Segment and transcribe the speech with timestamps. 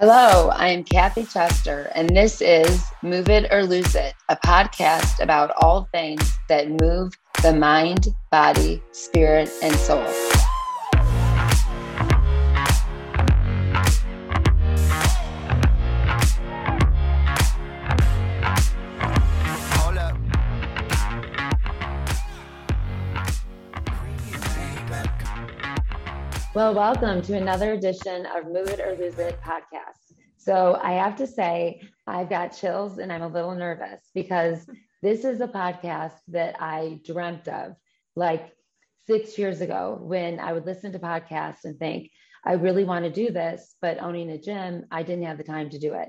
[0.00, 5.20] Hello, I am Kathy Chester, and this is Move It or Lose It, a podcast
[5.20, 10.06] about all things that move the mind, body, spirit, and soul.
[26.58, 30.12] Well, welcome to another edition of Move It or Lose It podcast.
[30.38, 34.68] So, I have to say, I've got chills and I'm a little nervous because
[35.00, 37.76] this is a podcast that I dreamt of
[38.16, 38.50] like
[39.06, 42.10] six years ago when I would listen to podcasts and think,
[42.44, 45.70] I really want to do this, but owning a gym, I didn't have the time
[45.70, 46.08] to do it.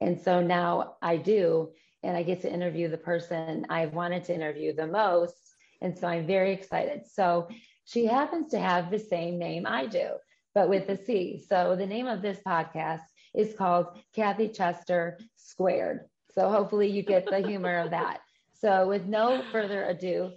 [0.00, 1.72] And so now I do,
[2.04, 5.34] and I get to interview the person I've wanted to interview the most.
[5.82, 7.02] And so I'm very excited.
[7.12, 7.48] So,
[7.88, 10.10] she happens to have the same name I do,
[10.54, 11.42] but with a C.
[11.48, 13.00] So the name of this podcast
[13.34, 16.00] is called Kathy Chester Squared.
[16.34, 18.20] So hopefully you get the humor of that.
[18.60, 20.32] So with no further ado,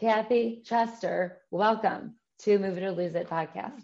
[0.00, 3.80] Cathy Chester, welcome to Move It or Lose It podcast.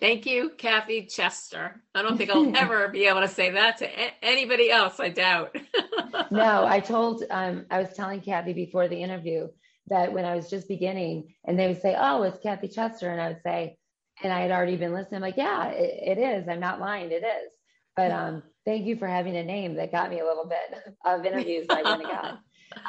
[0.00, 1.82] Thank you, Kathy Chester.
[1.94, 3.88] I don't think I'll ever be able to say that to
[4.24, 4.98] anybody else.
[4.98, 5.54] I doubt.
[6.30, 9.48] no, I told, um, I was telling Kathy before the interview
[9.88, 13.10] that when I was just beginning and they would say, Oh, it's Kathy Chester.
[13.10, 13.78] And I would say,
[14.22, 16.48] and I had already been listening, I'm like, yeah, it, it is.
[16.48, 17.10] I'm not lying.
[17.10, 17.52] It is.
[17.96, 21.24] But um, thank you for having a name that got me a little bit of
[21.24, 22.38] interviews I got.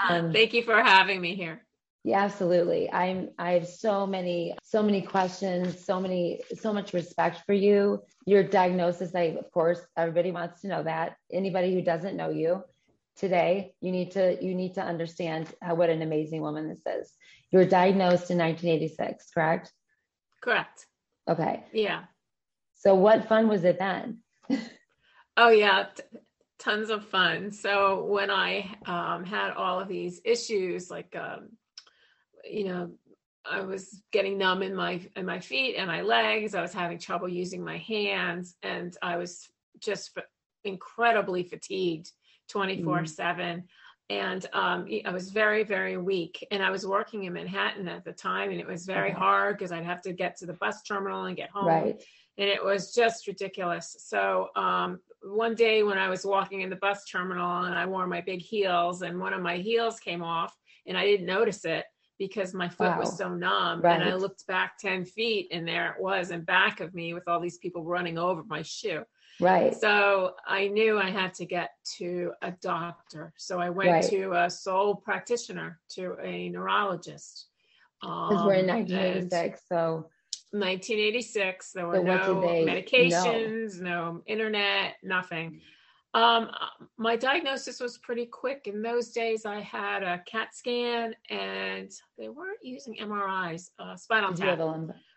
[0.09, 1.61] Um, thank you for having me here.
[2.05, 2.91] Yeah, absolutely.
[2.91, 8.01] I'm I have so many, so many questions, so many, so much respect for you.
[8.25, 11.17] Your diagnosis, I of course, everybody wants to know that.
[11.31, 12.63] Anybody who doesn't know you,
[13.15, 17.13] today you need to you need to understand how, what an amazing woman this is.
[17.51, 19.71] You were diagnosed in 1986 correct?
[20.41, 20.87] Correct.
[21.27, 21.63] Okay.
[21.71, 22.03] Yeah.
[22.75, 24.19] So what fun was it then?
[25.35, 26.03] Oh yeah t-
[26.59, 27.49] tons of fun.
[27.49, 31.49] So when i um, had all of these issues like um,
[32.45, 32.91] you know
[33.49, 36.53] i was getting numb in my in my feet and my legs.
[36.53, 39.49] I was having trouble using my hands and i was
[39.79, 40.23] just f-
[40.63, 42.11] incredibly fatigued
[42.53, 43.09] 24 mm.
[43.09, 43.63] 7
[44.09, 46.45] and um, I was very, very weak.
[46.51, 49.19] And I was working in Manhattan at the time, and it was very okay.
[49.19, 51.67] hard because I'd have to get to the bus terminal and get home.
[51.67, 52.03] Right.
[52.37, 53.95] And it was just ridiculous.
[53.99, 58.07] So um, one day when I was walking in the bus terminal and I wore
[58.07, 60.53] my big heels, and one of my heels came off,
[60.85, 61.85] and I didn't notice it
[62.19, 62.99] because my foot wow.
[62.99, 63.81] was so numb.
[63.81, 64.01] Right.
[64.01, 67.27] And I looked back 10 feet, and there it was in back of me with
[67.27, 69.03] all these people running over my shoe.
[69.39, 69.75] Right.
[69.75, 73.33] So I knew I had to get to a doctor.
[73.37, 74.09] So I went right.
[74.09, 77.47] to a sole practitioner, to a neurologist.
[78.01, 79.61] Because um, we're in 1986.
[79.67, 80.09] So
[80.51, 82.35] 1986, there were so no
[82.65, 84.11] medications, know?
[84.13, 85.61] no internet, nothing.
[86.13, 86.51] Um,
[86.97, 88.67] my diagnosis was pretty quick.
[88.67, 93.71] In those days, I had a CAT scan, and they weren't using MRIs.
[93.79, 94.59] Uh, spinal Did tap.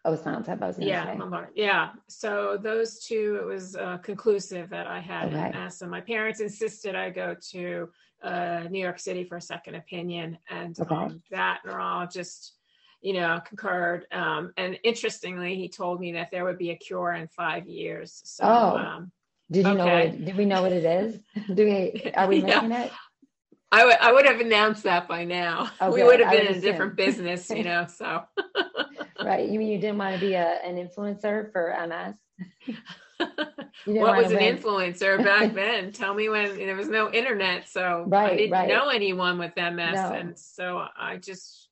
[0.06, 0.62] oh, spinal tap.
[0.62, 1.50] I was yeah, lumbar.
[1.54, 1.90] Yeah.
[2.08, 5.52] So those two, it was uh, conclusive that I had okay.
[5.58, 5.82] MS.
[5.82, 7.88] And my parents insisted I go to
[8.22, 10.94] uh, New York City for a second opinion, and okay.
[10.94, 12.54] um, that neurologist
[13.02, 14.06] you know, concurred.
[14.10, 18.20] Um, and interestingly, he told me that there would be a cure in five years.
[18.24, 19.06] So, oh.
[19.48, 19.78] Um, did you okay.
[19.78, 20.04] know?
[20.04, 21.18] What, did we know what it is?
[21.54, 22.12] Do we?
[22.14, 22.84] Are we yeah.
[22.84, 22.92] it?
[23.72, 25.70] I would I would have announced that by now.
[25.80, 25.94] Okay.
[25.94, 27.86] We would have been in a different business, you know.
[27.86, 28.22] So
[29.24, 32.16] right, you mean you didn't want to be a, an influencer for MS?
[33.86, 34.58] what was an win.
[34.58, 35.92] influencer back then?
[35.92, 38.68] Tell me when there was no internet, so right, I didn't right.
[38.68, 40.12] know anyone with MS, no.
[40.12, 41.68] and so I just,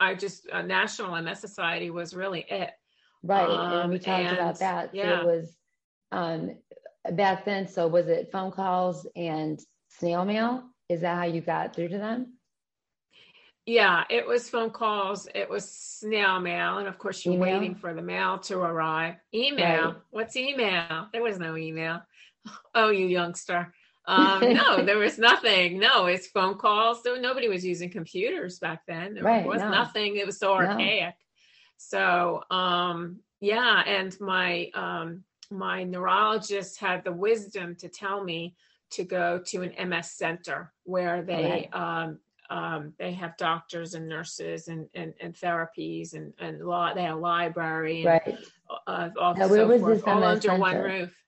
[0.00, 2.70] I just, uh, National MS Society was really it.
[3.22, 4.94] Right, um, and we talked and, about that.
[4.94, 5.20] Yeah.
[5.20, 5.56] So it was
[6.10, 6.56] um,
[7.12, 7.66] back then.
[7.68, 10.64] So was it phone calls and snail mail?
[10.88, 12.34] Is that how you got through to them?
[13.66, 17.58] Yeah, it was phone calls, it was snail mail, and of course you're email?
[17.58, 19.16] waiting for the mail to arrive.
[19.34, 19.84] Email.
[19.84, 19.94] Right.
[20.08, 21.08] What's email?
[21.12, 22.02] There was no email.
[22.74, 23.74] Oh, you youngster.
[24.06, 25.78] Um, no, there was nothing.
[25.78, 27.02] No, it's phone calls.
[27.02, 29.12] There nobody was using computers back then.
[29.12, 29.68] There right, was no.
[29.68, 30.16] nothing.
[30.16, 31.02] It was so archaic.
[31.02, 31.12] No.
[31.76, 38.54] So um, yeah, and my um, my neurologist had the wisdom to tell me
[38.90, 42.18] to go to an MS center where they um,
[42.50, 46.94] um, they have doctors and nurses and and, and therapies and and law.
[46.94, 48.38] They have a library and right.
[48.86, 50.60] uh, all, now, where so was forth, this all MS under center?
[50.60, 51.24] one roof.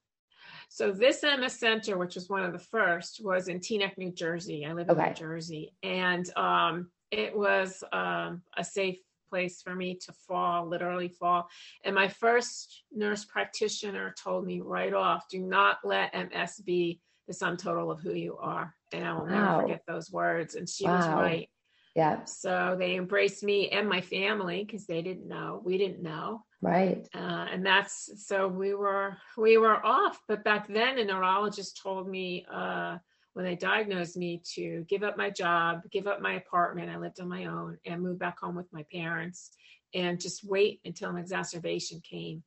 [0.68, 4.64] So this MS center, which was one of the first, was in Teaneck, New Jersey.
[4.64, 5.08] I live in okay.
[5.08, 8.98] New Jersey, and um, it was um, a safe
[9.30, 11.48] place for me to fall, literally fall.
[11.84, 17.34] And my first nurse practitioner told me right off, do not let MS be the
[17.34, 18.74] sum total of who you are.
[18.92, 19.28] And I will wow.
[19.28, 20.56] never forget those words.
[20.56, 20.96] And she wow.
[20.96, 21.48] was right.
[21.94, 22.24] Yeah.
[22.24, 25.60] So they embraced me and my family because they didn't know.
[25.64, 26.44] We didn't know.
[26.62, 27.08] Right.
[27.14, 30.20] Uh, and that's so we were we were off.
[30.28, 32.98] But back then, a neurologist told me uh,
[33.34, 36.90] when they diagnosed me to give up my job, give up my apartment.
[36.90, 39.50] I lived on my own and moved back home with my parents
[39.94, 42.42] and just wait until an exacerbation came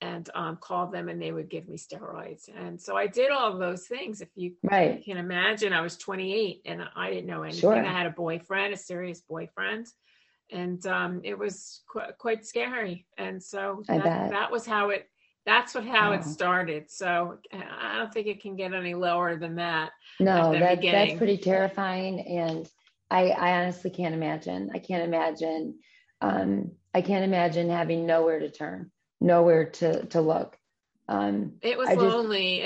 [0.00, 2.48] and um, called them and they would give me steroids.
[2.54, 4.20] And so I did all those things.
[4.20, 5.04] If you right.
[5.04, 7.60] can imagine, I was 28 and I didn't know anything.
[7.60, 7.84] Sure.
[7.84, 9.88] I had a boyfriend, a serious boyfriend.
[10.50, 13.06] And um, it was qu- quite scary.
[13.18, 15.06] And so that, that was how it,
[15.50, 16.90] that's what how it started.
[16.90, 19.90] So I don't think it can get any lower than that.
[20.20, 22.20] No, that, that's pretty terrifying.
[22.20, 22.68] And
[23.10, 24.70] I, I honestly can't imagine.
[24.72, 25.80] I can't imagine.
[26.20, 30.56] Um, I can't imagine having nowhere to turn nowhere to to look.
[31.08, 32.60] Um, it was lonely.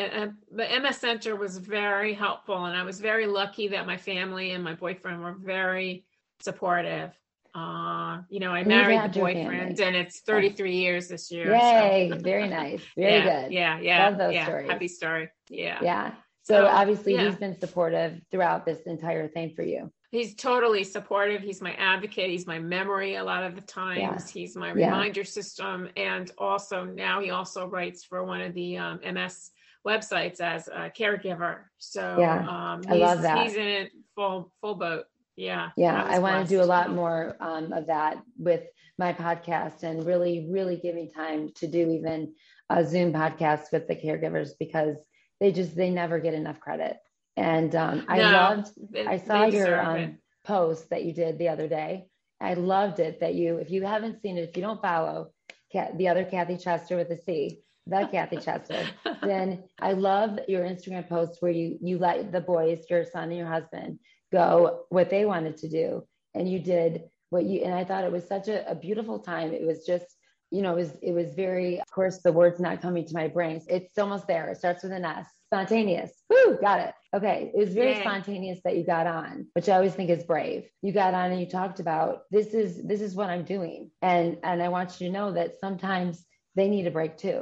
[0.53, 4.63] The MS Center was very helpful, and I was very lucky that my family and
[4.63, 6.05] my boyfriend were very
[6.41, 7.19] supportive.
[7.55, 11.55] Uh, you know, I married the boyfriend, and it's 33 years this year.
[11.55, 12.11] Yay!
[12.11, 12.19] So.
[12.19, 12.83] Very nice.
[12.97, 13.53] Very yeah, good.
[13.53, 14.09] Yeah, yeah.
[14.09, 14.45] Love those yeah.
[14.45, 14.71] stories.
[14.71, 15.29] Happy story.
[15.49, 15.79] Yeah.
[15.81, 16.11] Yeah.
[16.43, 17.27] So, so obviously, yeah.
[17.29, 22.31] he's been supportive throughout this entire thing for you he's totally supportive he's my advocate
[22.31, 24.19] he's my memory a lot of the times yeah.
[24.33, 25.27] he's my reminder yeah.
[25.27, 29.51] system and also now he also writes for one of the um, ms
[29.85, 34.77] websites as a caregiver so yeah um, i love that he's in it full full
[34.77, 35.07] boat
[35.37, 38.63] yeah yeah i want to do a lot more um, of that with
[38.99, 42.33] my podcast and really really giving time to do even
[42.71, 44.97] a zoom podcast with the caregivers because
[45.41, 46.97] they just they never get enough credit.
[47.37, 52.07] And um, I loved, I saw your um, post that you did the other day.
[52.41, 55.33] I loved it that you, if you haven't seen it, if you don't follow
[55.73, 58.87] the other Cathy Chester with a C, the Cathy Chester,
[59.23, 63.37] then I love your Instagram post where you, you let the boys, your son and
[63.37, 63.99] your husband
[64.41, 65.87] go what they wanted to do.
[66.35, 66.93] And you did
[67.31, 69.53] what you, and I thought it was such a, a beautiful time.
[69.53, 70.07] It was just,
[70.51, 73.29] you know, it was, it was very, of course, the word's not coming to my
[73.29, 73.61] brain.
[73.69, 74.51] It's almost there.
[74.51, 76.13] It starts with an S spontaneous.
[76.31, 76.95] Woo, got it.
[77.15, 77.53] Okay.
[77.55, 80.65] It was very spontaneous that you got on, which I always think is brave.
[80.83, 83.91] You got on and you talked about this is this is what I'm doing.
[84.03, 86.25] And and I want you to know that sometimes
[86.57, 87.41] they need a break too,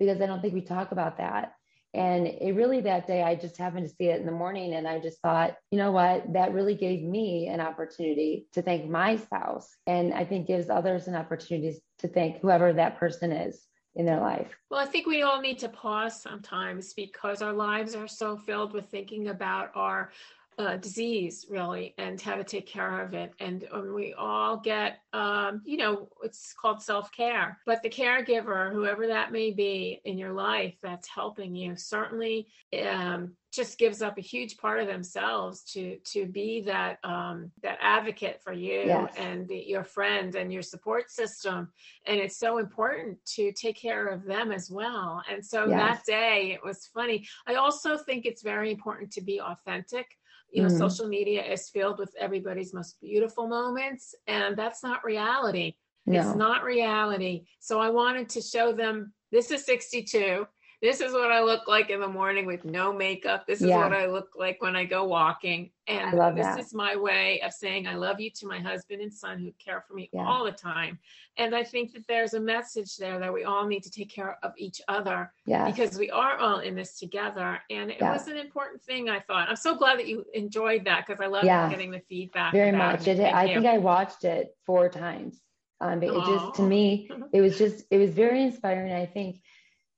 [0.00, 1.54] because I don't think we talk about that.
[1.94, 4.74] And it really that day, I just happened to see it in the morning.
[4.74, 6.32] And I just thought, you know what?
[6.32, 9.76] That really gave me an opportunity to thank my spouse.
[9.86, 14.20] And I think gives others an opportunity to thank whoever that person is in their
[14.20, 14.56] life.
[14.70, 18.72] Well, I think we all need to pause sometimes because our lives are so filled
[18.72, 20.12] with thinking about our
[20.58, 23.32] uh, disease really and how to take care of it.
[23.40, 27.58] And um, we all get um, you know it's called self-care.
[27.66, 32.48] But the caregiver whoever that may be in your life that's helping you certainly
[32.86, 37.78] um, just gives up a huge part of themselves to to be that um, that
[37.80, 39.12] advocate for you yes.
[39.18, 41.70] and the, your friend and your support system.
[42.06, 45.22] And it's so important to take care of them as well.
[45.30, 45.78] And so yes.
[45.78, 47.26] that day it was funny.
[47.46, 50.06] I also think it's very important to be authentic
[50.52, 50.78] you know mm-hmm.
[50.78, 55.74] social media is filled with everybody's most beautiful moments and that's not reality
[56.06, 56.20] no.
[56.20, 60.46] it's not reality so i wanted to show them this is 62
[60.82, 63.46] this is what I look like in the morning with no makeup.
[63.46, 63.78] This is yeah.
[63.78, 65.70] what I look like when I go walking.
[65.86, 66.58] And this that.
[66.58, 69.84] is my way of saying I love you to my husband and son who care
[69.86, 70.26] for me yeah.
[70.26, 70.98] all the time.
[71.36, 74.38] And I think that there's a message there that we all need to take care
[74.42, 75.70] of each other yes.
[75.70, 77.60] because we are all in this together.
[77.70, 79.48] And it was an important thing, I thought.
[79.48, 82.52] I'm so glad that you enjoyed that because I love getting the feedback.
[82.52, 83.06] Very much.
[83.06, 85.40] It, I think I watched it four times.
[85.80, 88.92] Um, it just to me, it was just it was very inspiring.
[88.92, 89.42] I think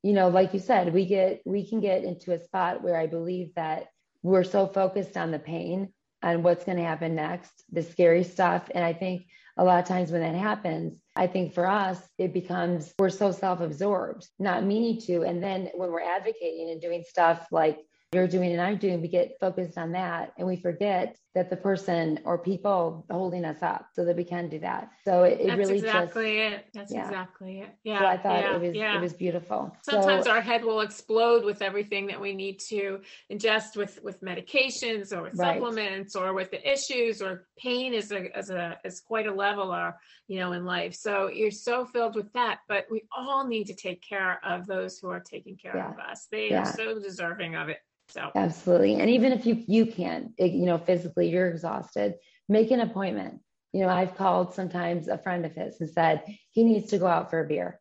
[0.04, 3.06] you know, like you said, we get we can get into a spot where I
[3.06, 3.86] believe that
[4.22, 8.70] we're so focused on the pain and what's going to happen next, the scary stuff.
[8.74, 12.34] And I think a lot of times when that happens, I think for us, it
[12.34, 15.22] becomes we're so self absorbed, not meaning to.
[15.22, 17.78] And then when we're advocating and doing stuff like
[18.12, 21.56] you're doing and I'm doing, we get focused on that and we forget that the
[21.56, 24.90] person or people holding us up so that we can do that.
[25.04, 26.66] So it, it That's really exactly just, it.
[26.72, 27.04] That's yeah.
[27.06, 27.74] exactly it.
[27.82, 27.98] Yeah.
[27.98, 28.96] So I thought yeah, it was yeah.
[28.96, 29.76] it was beautiful.
[29.82, 33.00] Sometimes so, our head will explode with everything that we need to
[33.32, 35.54] ingest with with medications or with right.
[35.54, 39.96] supplements or with the issues or pain is a is a is quite a leveler,
[40.28, 40.94] you know, in life.
[40.94, 45.00] So you're so filled with that, but we all need to take care of those
[45.00, 46.28] who are taking care of us.
[46.30, 47.78] They are so deserving of it.
[48.08, 49.00] So absolutely.
[49.00, 52.14] And even if you you can't, you know, physically you're exhausted,
[52.48, 53.40] make an appointment.
[53.72, 57.06] you know, I've called sometimes a friend of his and said he needs to go
[57.06, 57.80] out for a beer.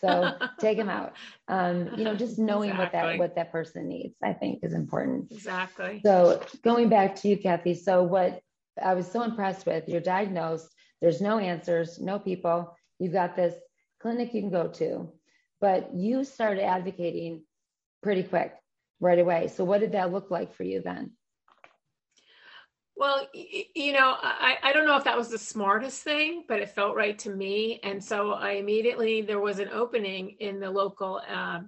[0.00, 1.14] So take him out.
[1.48, 2.88] Um, you know, just knowing exactly.
[2.88, 5.30] what that what that person needs, I think, is important.
[5.30, 6.00] Exactly.
[6.04, 7.74] So going back to you, Cathy.
[7.74, 8.40] So what
[8.82, 10.68] I was so impressed with, you're diagnosed.
[11.00, 12.76] There's no answers, no people.
[12.98, 13.54] You've got this
[14.00, 15.12] clinic you can go to,
[15.60, 17.44] but you started advocating
[18.02, 18.54] pretty quick
[19.00, 19.48] right away.
[19.48, 21.12] So what did that look like for you then?
[23.00, 26.68] Well, you know, I, I don't know if that was the smartest thing, but it
[26.68, 27.80] felt right to me.
[27.82, 31.60] And so I immediately, there was an opening in the local uh,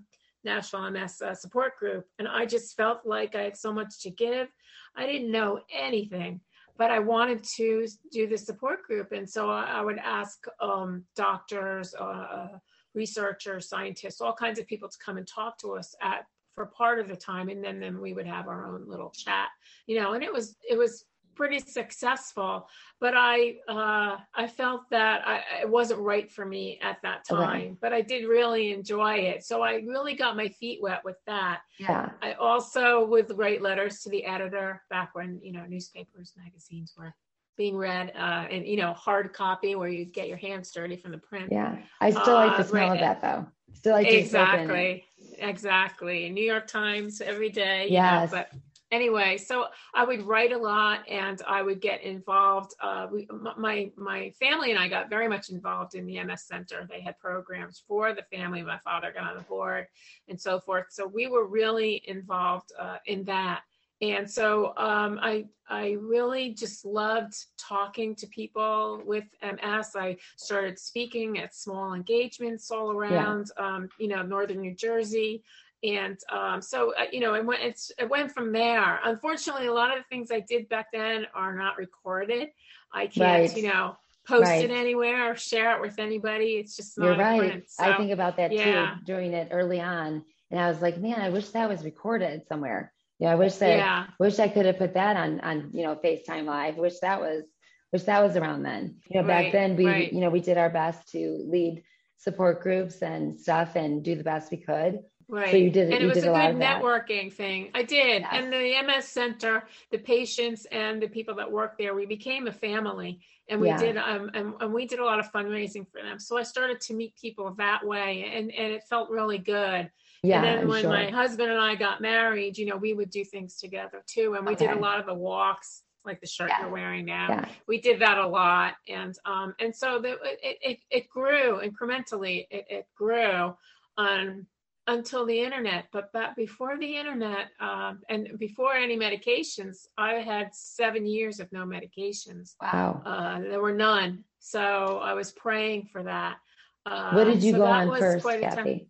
[0.44, 2.04] National MS uh, support group.
[2.18, 4.48] And I just felt like I had so much to give.
[4.94, 6.38] I didn't know anything,
[6.76, 9.12] but I wanted to do the support group.
[9.12, 12.48] And so I, I would ask um, doctors, uh,
[12.94, 16.98] researchers, scientists, all kinds of people to come and talk to us at for part
[16.98, 19.48] of the time and then then we would have our own little chat
[19.86, 22.68] you know and it was it was pretty successful,
[23.00, 27.60] but I uh, I felt that I, it wasn't right for me at that time.
[27.60, 27.76] Okay.
[27.80, 31.62] But I did really enjoy it, so I really got my feet wet with that.
[31.78, 32.10] Yeah.
[32.22, 37.14] I also would write letters to the editor back when you know newspapers, magazines were
[37.56, 41.12] being read, uh, and you know hard copy where you get your hands dirty from
[41.12, 41.50] the print.
[41.52, 42.94] Yeah, I still like the uh, smell right.
[42.94, 43.46] of that though.
[43.74, 45.04] Still like exactly,
[45.38, 46.28] exactly.
[46.30, 47.88] New York Times every day.
[47.90, 48.30] Yes.
[48.30, 48.52] Know, but
[48.92, 52.74] anyway, so I would write a lot and I would get involved.
[52.80, 53.26] Uh, we,
[53.58, 56.86] my my family and I got very much involved in the MS Center.
[56.88, 58.62] They had programs for the family.
[58.62, 59.86] My father got on the board
[60.28, 60.86] and so forth.
[60.90, 63.62] So we were really involved uh, in that.
[64.02, 69.96] And so um, I I really just loved talking to people with MS.
[69.96, 73.64] I started speaking at small engagements all around, yeah.
[73.64, 75.42] um, you know, northern New Jersey
[75.82, 79.90] and um, so uh, you know it went it went from there unfortunately a lot
[79.90, 82.48] of the things i did back then are not recorded
[82.92, 83.56] i can't right.
[83.56, 83.96] you know
[84.26, 84.64] post right.
[84.64, 88.12] it anywhere or share it with anybody it's just not you're right so, i think
[88.12, 88.94] about that yeah.
[88.94, 92.42] too doing it early on and i was like man i wish that was recorded
[92.46, 94.06] somewhere yeah i wish that yeah.
[94.20, 97.44] wish i could have put that on on you know facetime live wish that was
[97.92, 99.52] wish that was around then you know back right.
[99.52, 101.82] then we you know we did our best to lead
[102.18, 105.50] support groups and stuff and do the best we could Right.
[105.50, 107.70] So you did And it was a, a good networking thing.
[107.74, 108.22] I did.
[108.22, 108.30] Yes.
[108.32, 112.52] And the MS Center, the patients and the people that work there, we became a
[112.52, 113.20] family.
[113.48, 113.76] And we yeah.
[113.76, 116.18] did um and, and we did a lot of fundraising for them.
[116.18, 119.90] So I started to meet people that way and, and it felt really good.
[120.22, 120.90] Yeah, and then I'm when sure.
[120.90, 124.34] my husband and I got married, you know, we would do things together too.
[124.34, 124.68] And we okay.
[124.68, 126.62] did a lot of the walks like the shirt yeah.
[126.62, 127.28] you're wearing now.
[127.28, 127.48] Yeah.
[127.66, 132.46] We did that a lot, and um, and so the, it, it it grew incrementally.
[132.50, 133.54] It, it grew,
[133.96, 134.46] um,
[134.92, 135.86] until the internet.
[135.92, 141.50] But, but before the internet um, and before any medications, I had seven years of
[141.52, 142.54] no medications.
[142.60, 143.02] Wow.
[143.04, 144.24] Uh, there were none.
[144.38, 146.36] So I was praying for that.
[146.84, 148.88] Uh, what did you so go on first, Cathy?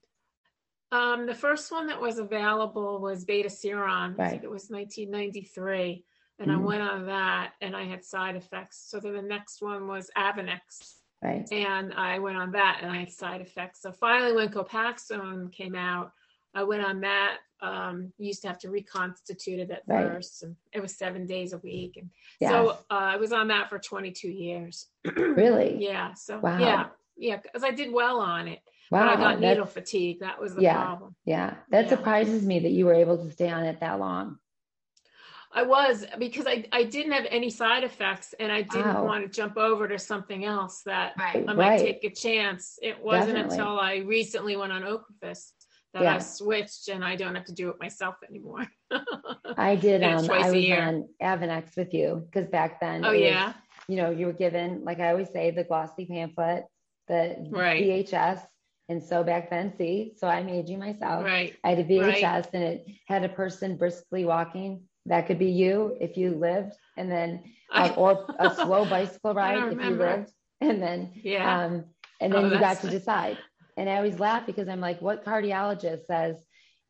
[0.90, 4.18] Um, the first one that was available was Betaseron.
[4.18, 4.42] Right.
[4.42, 6.04] It was 1993.
[6.38, 6.60] And mm-hmm.
[6.60, 8.84] I went on that and I had side effects.
[8.88, 10.96] So then the next one was Avonex.
[11.22, 11.50] Right.
[11.52, 13.80] And I went on that and I had side effects.
[13.82, 16.12] So finally, when Copaxone came out,
[16.54, 17.38] I went on that.
[17.60, 20.04] Um, used to have to reconstitute it at right.
[20.08, 21.96] first, and it was seven days a week.
[21.96, 22.10] And
[22.40, 22.50] yes.
[22.50, 24.88] so uh, I was on that for 22 years.
[25.16, 25.76] really?
[25.78, 26.12] Yeah.
[26.14, 26.58] So wow.
[26.58, 26.86] yeah,
[27.16, 28.58] yeah, because I did well on it.
[28.90, 29.06] Wow.
[29.06, 30.20] But I got needle fatigue.
[30.20, 31.14] That was the yeah, problem.
[31.24, 31.54] Yeah.
[31.70, 31.90] That yeah.
[31.90, 34.38] surprises me that you were able to stay on it that long.
[35.54, 39.04] I was because I, I didn't have any side effects and I didn't wow.
[39.04, 41.80] want to jump over to something else that right, I might right.
[41.80, 42.78] take a chance.
[42.80, 43.58] It wasn't Definitely.
[43.58, 45.50] until I recently went on Ocrevus
[45.92, 46.14] that yeah.
[46.14, 48.66] I switched and I don't have to do it myself anymore.
[49.58, 50.02] I did.
[50.02, 53.04] Um, I was on Avonex with you because back then.
[53.04, 53.48] Oh yeah.
[53.48, 53.54] Was,
[53.88, 56.64] you know, you were given, like I always say, the glossy pamphlet,
[57.08, 57.82] the right.
[57.82, 58.40] VHS.
[58.88, 61.24] And so back then, see, so I made you myself.
[61.24, 61.54] Right.
[61.62, 62.46] I had a VHS right.
[62.54, 67.10] and it had a person briskly walking that could be you if you lived, and
[67.10, 67.42] then
[67.72, 70.30] uh, or a slow bicycle ride if you lived,
[70.60, 71.84] and then yeah, um,
[72.20, 73.38] and then oh, you got to decide.
[73.76, 76.36] And I always laugh because I'm like, what cardiologist says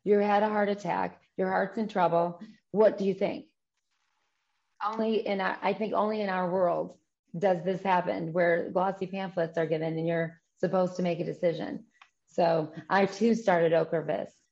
[0.04, 2.40] you had a heart attack, your heart's in trouble?
[2.73, 3.47] What do you think?
[4.85, 6.97] Only in our, I think only in our world
[7.38, 11.85] does this happen where glossy pamphlets are given and you're supposed to make a decision.
[12.26, 13.73] So I too started.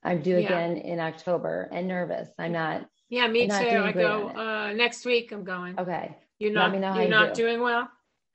[0.03, 0.47] I'm due yeah.
[0.47, 2.29] again in October and nervous.
[2.39, 3.55] I'm not yeah, me too.
[3.55, 5.33] I go uh, next week.
[5.33, 5.79] I'm going.
[5.79, 6.17] Okay.
[6.39, 6.73] You're not.
[6.73, 7.43] You're not do.
[7.43, 7.89] doing well.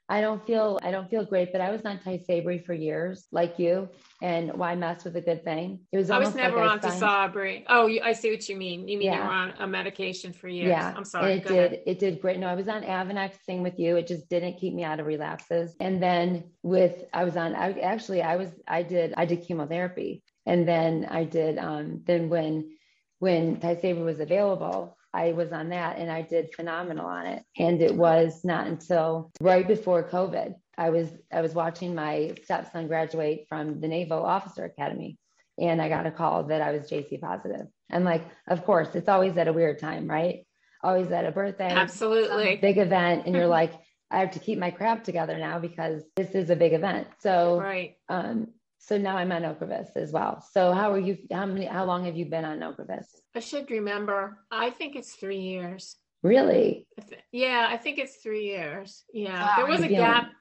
[0.08, 3.58] I don't feel I don't feel great, but I was on Tysabri for years, like
[3.58, 3.90] you.
[4.22, 5.80] And why mess with a good thing?
[5.92, 6.12] It was.
[6.12, 7.64] I was never like on Tysabri.
[7.68, 8.88] Oh, you, I see what you mean.
[8.88, 9.16] You mean yeah.
[9.16, 10.68] you were on a medication for years?
[10.68, 11.34] Yeah, I'm sorry.
[11.34, 11.66] And it Go did.
[11.74, 11.84] Ahead.
[11.88, 12.38] It did great.
[12.38, 13.38] No, I was on Avonex.
[13.48, 13.96] Same with you.
[13.96, 15.76] It just didn't keep me out of relapses.
[15.80, 17.56] And then with I was on.
[17.56, 21.58] I actually I was I did I did chemotherapy, and then I did.
[21.58, 22.78] Um, then when
[23.20, 27.44] when Tysabri was available, I was on that and I did phenomenal on it.
[27.58, 32.88] And it was not until right before COVID, I was I was watching my stepson
[32.88, 35.18] graduate from the Naval Officer Academy
[35.58, 37.68] and I got a call that I was JC positive.
[37.90, 40.46] And like, of course, it's always at a weird time, right?
[40.84, 43.74] Always at a birthday, absolutely big event, and you're like,
[44.12, 47.08] I have to keep my crap together now because this is a big event.
[47.20, 47.96] So right.
[48.10, 48.50] Um,
[48.86, 50.46] so now I'm on Ocrevus as well.
[50.52, 51.18] So how are you?
[51.32, 51.66] How many?
[51.66, 53.08] How long have you been on Ocrevus?
[53.34, 54.38] I should remember.
[54.52, 55.98] I think it's three years.
[56.22, 56.88] Really?
[57.32, 59.04] Yeah, I think it's three years.
[59.12, 60.02] Yeah, how there was a feeling?
[60.02, 60.32] gap.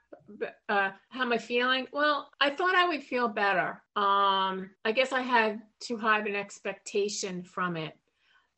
[0.69, 1.87] Uh, how am I feeling?
[1.93, 3.83] Well, I thought I would feel better.
[3.97, 7.95] Um, I guess I had too high of an expectation from it.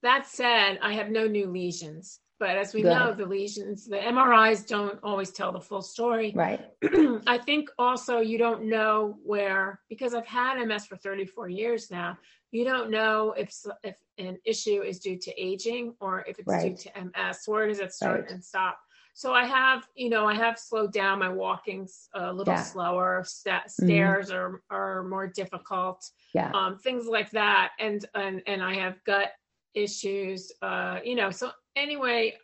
[0.02, 2.20] That said, I have no new lesions.
[2.38, 2.90] But as we Good.
[2.90, 6.32] know, the lesions, the MRIs don't always tell the full story.
[6.34, 6.60] Right.
[7.26, 12.18] I think also you don't know where, because I've had MS for 34 years now,
[12.52, 16.76] you don't know if if an issue is due to aging or if it's right.
[16.76, 17.42] due to MS.
[17.46, 18.30] Where does it start right.
[18.30, 18.78] and stop?
[19.14, 22.62] So I have, you know, I have slowed down my walkings a little yeah.
[22.62, 23.24] slower.
[23.26, 23.86] St- mm-hmm.
[23.86, 24.36] stairs mm-hmm.
[24.74, 26.08] are are more difficult.
[26.34, 26.50] Yeah.
[26.52, 29.32] Um, things like that, and and and I have gut
[29.74, 30.52] issues.
[30.60, 32.34] Uh, you know, so anyway,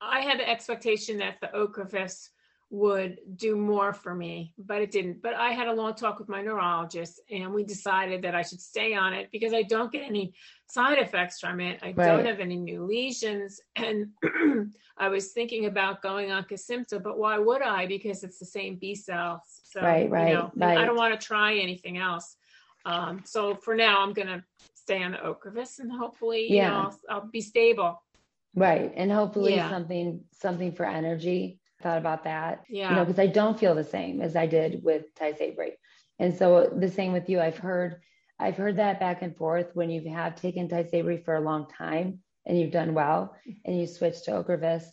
[0.00, 2.28] I had the expectation that the Ocrevus
[2.68, 5.22] would do more for me, but it didn't.
[5.22, 8.60] But I had a long talk with my neurologist, and we decided that I should
[8.60, 10.34] stay on it because I don't get any
[10.66, 11.78] side effects from it.
[11.82, 11.96] I right.
[11.96, 14.08] don't have any new lesions, and
[14.98, 17.86] I was thinking about going on Kesimpta, but why would I?
[17.86, 19.42] Because it's the same B cells.
[19.62, 20.78] So, right, right, you know, right.
[20.78, 22.36] I don't want to try anything else.
[22.84, 24.42] Um, so for now, I'm going to
[24.74, 26.54] stay on the Ocrevus, and hopefully, yeah.
[26.54, 28.02] you know, I'll, I'll be stable.
[28.56, 28.90] Right.
[28.96, 29.68] And hopefully yeah.
[29.68, 31.60] something something for energy.
[31.82, 32.64] Thought about that.
[32.70, 32.90] Yeah.
[32.90, 35.72] You know, because I don't feel the same as I did with Tysabri.
[36.18, 37.38] And so the same with you.
[37.38, 38.00] I've heard
[38.38, 42.20] I've heard that back and forth when you have taken Tysabri for a long time
[42.46, 44.84] and you've done well and you switch to Ocrevus,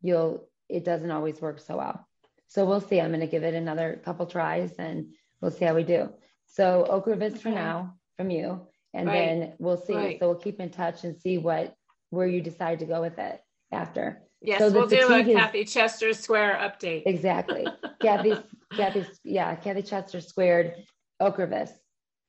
[0.00, 2.06] you'll it doesn't always work so well.
[2.48, 3.00] So we'll see.
[3.00, 6.08] I'm going to give it another couple tries and we'll see how we do.
[6.46, 7.38] So Ocrevus okay.
[7.38, 9.14] for now from you, and right.
[9.14, 9.94] then we'll see.
[9.94, 10.18] Right.
[10.18, 11.74] So we'll keep in touch and see what
[12.10, 13.40] where you decide to go with it
[13.72, 14.22] after.
[14.42, 17.02] Yes, so we'll do a Kathy Chester Square update.
[17.06, 17.66] Exactly.
[18.00, 18.34] Kathy,
[18.72, 20.74] Kathy, yeah, Kathy Chester Squared,
[21.20, 21.70] Ocrevus,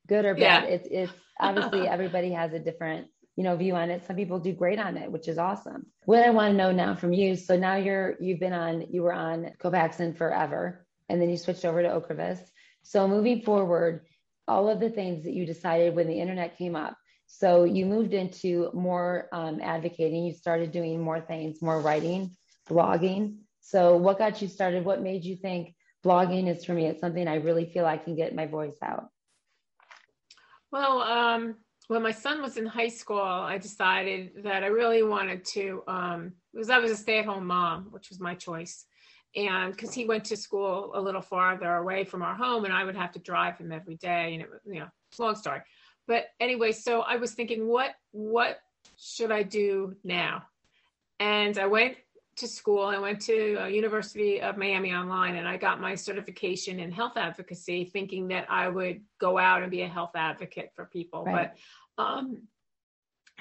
[0.07, 0.63] good or bad.
[0.63, 0.69] Yeah.
[0.69, 4.05] It's it's obviously everybody has a different you know view on it.
[4.05, 5.85] Some people do great on it, which is awesome.
[6.05, 7.35] What I want to know now from you.
[7.35, 11.63] So now you're you've been on you were on Copaxone forever, and then you switched
[11.63, 12.39] over to Ocrevus.
[12.83, 14.01] So moving forward,
[14.47, 16.97] all of the things that you decided when the internet came up
[17.33, 20.25] so you moved into more um, advocating.
[20.25, 22.35] You started doing more things, more writing,
[22.69, 23.37] blogging.
[23.61, 24.83] So what got you started?
[24.83, 25.73] What made you think
[26.05, 26.87] blogging is for me?
[26.87, 29.07] It's something I really feel I can get my voice out.
[30.73, 31.55] Well, um,
[31.87, 36.33] when my son was in high school, I decided that I really wanted to, um,
[36.53, 38.85] because I was a stay-at-home mom, which was my choice
[39.35, 42.83] and because he went to school a little farther away from our home and i
[42.83, 45.61] would have to drive him every day and it was you know long story
[46.07, 48.59] but anyway, so I was thinking, what what
[48.97, 50.43] should I do now?
[51.19, 51.97] And I went
[52.37, 52.83] to school.
[52.83, 57.17] I went to uh, University of Miami online, and I got my certification in health
[57.17, 61.23] advocacy, thinking that I would go out and be a health advocate for people.
[61.23, 61.51] Right.
[61.97, 62.43] But um,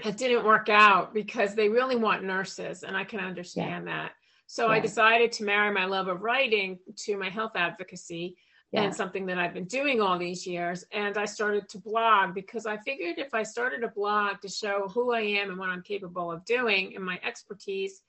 [0.04, 3.94] it didn't work out because they really want nurses, and I can understand yeah.
[3.94, 4.12] that.
[4.46, 4.72] So yeah.
[4.72, 8.36] I decided to marry my love of writing to my health advocacy
[8.72, 8.82] yeah.
[8.82, 10.84] and something that I've been doing all these years.
[10.92, 14.88] And I started to blog because I figured if I started a blog to show
[14.92, 18.02] who I am and what I'm capable of doing and my expertise,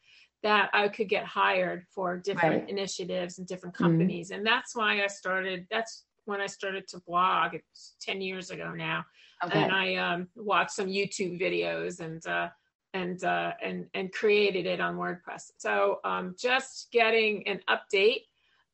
[0.44, 2.70] that I could get hired for different right.
[2.70, 3.86] initiatives and different mm-hmm.
[3.86, 4.30] companies.
[4.30, 4.40] Mm-hmm.
[4.40, 7.56] And that's why I started, that's when I started to blog.
[7.56, 9.06] It's 10 years ago now.
[9.44, 9.62] Okay.
[9.62, 12.50] And I um, watched some YouTube videos and, uh,
[12.94, 15.52] and uh, and and created it on WordPress.
[15.58, 18.24] So um, just getting an update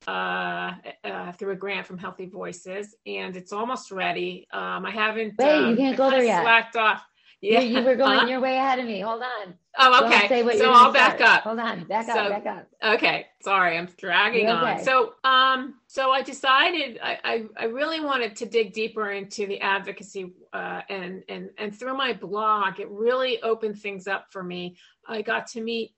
[0.06, 4.48] uh, uh, through a grant from Healthy Voices, and it's almost ready.
[4.52, 5.36] Um, I haven't.
[5.38, 6.44] Wait, um, you can't go there yet.
[6.44, 7.04] Slacked off.
[7.42, 8.20] Yeah, you, you were going.
[8.20, 8.26] Huh?
[8.26, 9.00] You're way ahead of me.
[9.00, 9.54] Hold on.
[9.78, 10.28] Oh, okay.
[10.58, 11.38] so I'll back start.
[11.38, 11.44] up.
[11.44, 11.84] Hold on.
[11.84, 12.30] Back up.
[12.30, 12.68] back up.
[12.96, 13.28] Okay.
[13.44, 14.80] Sorry, I'm dragging okay.
[14.80, 14.84] on.
[14.84, 19.62] So, um, so I decided I, I, I really wanted to dig deeper into the
[19.62, 24.76] advocacy, uh, and and and through my blog, it really opened things up for me.
[25.08, 25.92] I got to meet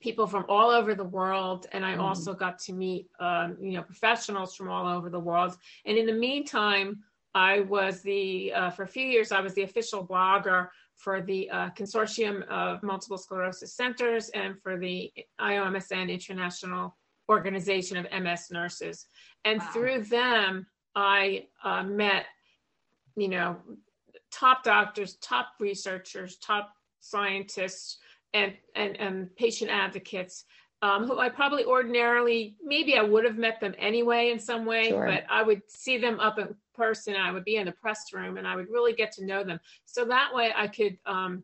[0.00, 2.00] people from all over the world, and I Mhm.
[2.00, 5.56] also got to meet, um, you know, professionals from all over the world.
[5.84, 9.62] And in the meantime, I was the uh, for a few years I was the
[9.62, 16.96] official blogger for the uh, Consortium of Multiple Sclerosis Centers and for the IOMSN International
[17.28, 19.06] Organization of MS Nurses.
[19.44, 19.70] And Wow.
[19.72, 22.26] through them, I uh, met,
[23.16, 23.60] you know,
[24.32, 27.98] top doctors, top researchers, top scientists,
[28.34, 30.44] and and, and patient advocates.
[30.80, 34.90] Um, who I probably ordinarily, maybe I would have met them anyway in some way,
[34.90, 35.06] Sure.
[35.06, 37.16] but I would see them up in person.
[37.16, 39.58] I would be in the press room and I would really get to know them.
[39.86, 41.42] So that way I could, um,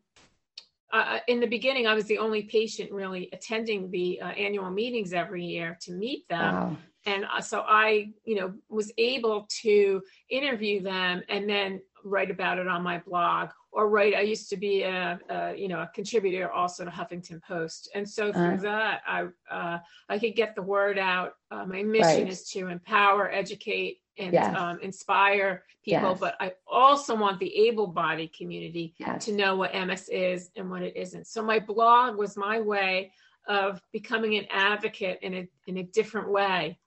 [0.93, 5.11] uh, in the beginning, I was the only patient really attending the uh, annual meetings
[5.11, 6.77] every year to meet them Wow.
[7.05, 12.59] and uh, so i you know was able to interview them and then write about
[12.59, 15.89] it on my blog or write i used to be a, a you know a
[15.93, 18.61] contributor also to huffington post and so through Uh.
[18.61, 22.27] that i uh, i could get the word out uh, my mission Right.
[22.29, 24.55] is to empower educate and Yes.
[24.57, 26.19] um, inspire people Yes.
[26.19, 29.25] but i also want the able-bodied community Yes.
[29.25, 33.11] to know what ms is and what it isn't so my blog was my way
[33.47, 36.77] of becoming an advocate in a in a different way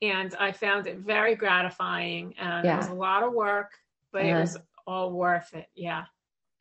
[0.00, 2.32] and I found it very gratifying.
[2.38, 3.72] And it was a lot of work,
[4.12, 4.40] but it Uh-huh.
[4.40, 5.66] was all worth it.
[5.74, 6.04] Yeah.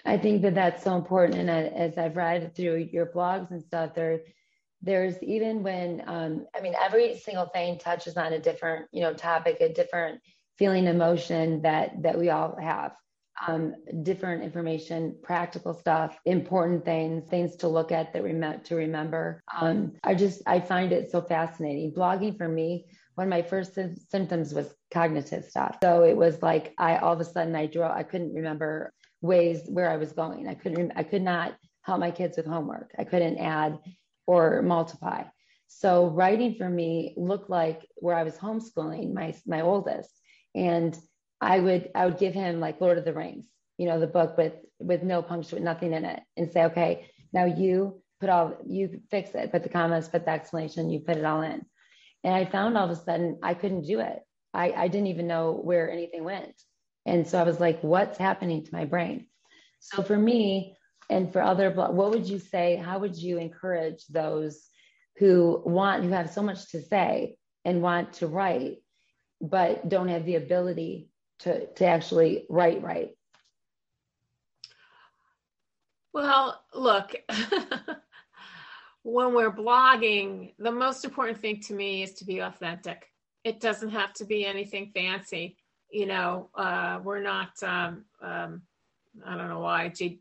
[0.06, 1.40] I think that that's so important.
[1.40, 4.22] And I- as I've read through your blogs and stuff, there,
[4.82, 9.14] there's even when, um, I mean, every single thing touches on a different, you know,
[9.14, 10.22] topic, a different
[10.58, 12.96] feeling, emotion that that we all have.
[13.48, 18.76] Um, different information, practical stuff, important things, things to look at that we remember to
[18.76, 19.44] remember.
[19.56, 21.92] Um, I just I find it so fascinating.
[21.94, 25.78] Blogging for me, one of my first sym- symptoms was cognitive stuff.
[25.82, 29.64] So it was like I all of a sudden I draw I couldn't remember ways
[29.68, 30.48] where I was going.
[30.48, 32.92] I couldn't, I could not help my kids with homework.
[32.98, 33.80] I couldn't add
[34.26, 35.24] or multiply.
[35.68, 40.12] So writing for me looked like where I was homeschooling my, my oldest.
[40.56, 40.98] And
[41.42, 44.38] I would, I would give him like Lord of the Rings, you know, the book
[44.38, 49.02] with, with no punctuation, nothing in it and say, okay, now you put all, you
[49.10, 51.66] fix it, put the commas, put the explanation, you put it all in.
[52.24, 54.20] And I found all of a sudden I couldn't do it.
[54.54, 56.54] I, I didn't even know where anything went.
[57.06, 59.28] And so I was like, what's happening to my brain?
[59.80, 60.76] So for me
[61.10, 62.76] and for other, what would you say?
[62.76, 64.68] How would you encourage those
[65.18, 68.78] who want, who have so much to say and want to write,
[69.40, 73.12] but don't have the ability to, to actually write right?
[76.14, 77.16] Well, look,
[79.04, 83.06] when we're blogging, the most important thing to me is to be authentic.
[83.44, 85.58] It doesn't have to be anything fancy.
[85.90, 88.62] You know, uh, we're not, um, um,
[89.26, 89.90] I don't know why.
[89.90, 90.20] G-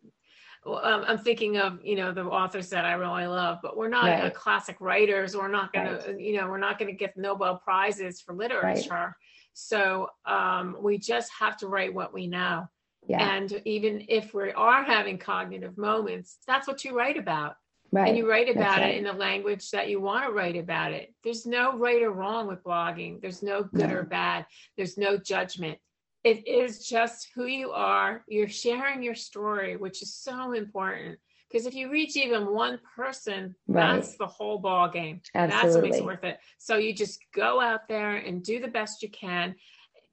[0.65, 4.05] um, I'm thinking of, you know, the authors that I really love, but we're not
[4.05, 4.35] uh, Right.
[4.35, 5.37] classic writers.
[5.37, 9.17] We're not going to, you know, we're not going to get Nobel Prizes for literature.
[9.53, 12.69] So um, we just have to write what we know.
[13.07, 13.37] Yeah.
[13.37, 17.55] And even if we are having cognitive moments, that's what you write about.
[17.93, 18.09] Right.
[18.09, 18.95] And you write about right.
[18.95, 21.15] it in the language that you want to write about it.
[21.25, 23.21] There's no right or wrong with blogging.
[23.21, 23.97] There's no good No.
[23.97, 24.47] or bad.
[24.77, 25.79] There's no judgment.
[26.25, 28.25] It is just who you are.
[28.27, 31.19] You're sharing your story, which is so important.
[31.49, 33.95] Because if you reach even one person, Right.
[33.95, 35.21] that's the whole ball game.
[35.35, 35.63] Absolutely.
[35.63, 36.39] That's what makes it worth it.
[36.59, 39.55] So you just go out there and do the best you can.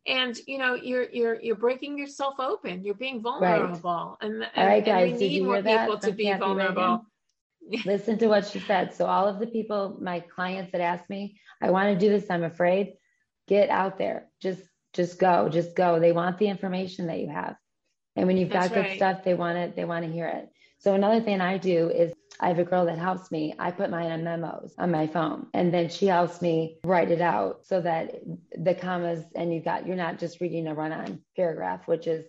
[0.06, 2.84] And you know, you're you're you're breaking yourself open.
[2.84, 4.18] You're being vulnerable.
[4.22, 7.06] And, and, All right, and we need more people to be vulnerable.
[7.86, 8.94] Listen to what she said.
[8.94, 12.30] So all of the people, my clients that ask me, I want to do this,
[12.30, 12.94] I'm afraid,
[13.48, 14.28] get out there.
[14.42, 14.62] Just
[14.94, 16.00] just go, just go.
[16.00, 17.56] They want the information that you have.
[18.16, 18.96] And when you've That's got good right.
[18.96, 20.50] stuff, they want it, they want to hear it.
[20.78, 23.56] So another thing I do is I have a girl that helps me.
[23.58, 27.22] I put mine on memos on my phone and then she helps me write it
[27.22, 28.16] out so that
[28.52, 32.26] the commas and you've got you're not just reading a run-on paragraph, which is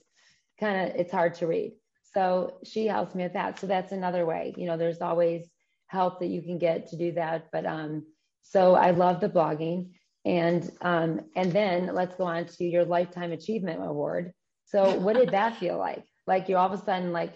[0.60, 1.72] kind of it's hard to read.
[2.14, 3.58] So she helps me with that.
[3.58, 4.54] So that's another way.
[4.56, 5.48] You know, there's always
[5.88, 7.48] help that you can get to do that.
[7.52, 8.06] But um,
[8.42, 9.90] so I love the blogging.
[10.24, 14.32] And um, and then let's go on to your lifetime achievement award.
[14.64, 16.04] So what did that feel like?
[16.26, 17.34] Like you all of a sudden like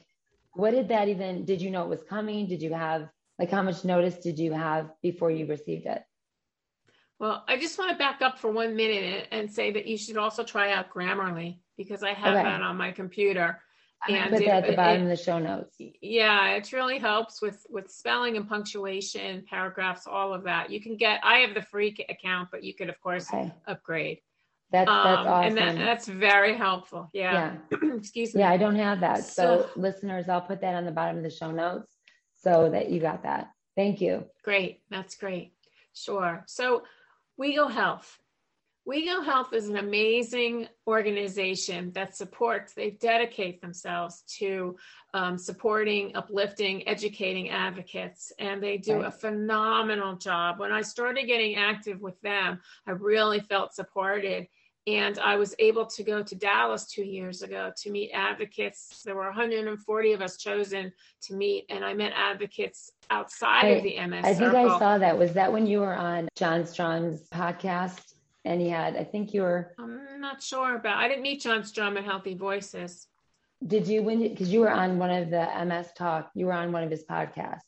[0.54, 2.48] what did that even did you know it was coming?
[2.48, 6.02] Did you have like how much notice did you have before you received it?
[7.18, 10.16] Well, I just want to back up for one minute and say that you should
[10.16, 12.42] also try out Grammarly because I have Okay.
[12.44, 13.60] that on my computer.
[14.08, 15.74] And put that at the bottom it- of the show notes.
[16.00, 20.70] Yeah, it really helps with with spelling and punctuation, paragraphs, all of that.
[20.70, 21.20] You can get.
[21.24, 23.52] I have the free account, but you could, of course, Okay.
[23.66, 24.20] upgrade.
[24.70, 25.58] That's that's Um, awesome.
[25.58, 27.08] And that, that's very helpful.
[27.12, 27.56] Yeah.
[27.72, 27.94] yeah.
[27.96, 28.42] Excuse me.
[28.42, 29.24] Yeah, I don't have that.
[29.24, 31.90] So, So- listeners, I'll put that on the bottom of the show notes
[32.36, 33.50] so that you got that.
[33.76, 34.26] Thank you.
[34.44, 34.82] Great.
[34.90, 35.54] That's great.
[35.94, 36.44] Sure.
[36.46, 36.82] So,
[37.40, 38.18] WeGo Health.
[38.88, 44.76] WeGo Health is an amazing organization that supports, they dedicate themselves to
[45.12, 49.08] um, supporting, uplifting, educating advocates, and they do right.
[49.08, 50.58] a phenomenal job.
[50.58, 54.48] When I started getting active with them, I really felt supported.
[54.86, 59.02] And I was able to go to Dallas two years ago to meet advocates.
[59.04, 63.82] There were 140 of us chosen to meet, and I met advocates outside I, of
[63.82, 64.24] the MS.
[64.24, 64.70] I think circle.
[64.70, 65.18] I saw that.
[65.18, 68.14] Was that when you were on Jon Strum's podcast?
[68.48, 69.74] And he had, I think you were.
[69.78, 70.96] I'm not sure about.
[70.96, 73.06] I didn't meet Jon Strum at Healthy Voices.
[73.66, 76.30] Did you when because you were on one of the MS Talk?
[76.34, 77.60] You were on one of his podcasts.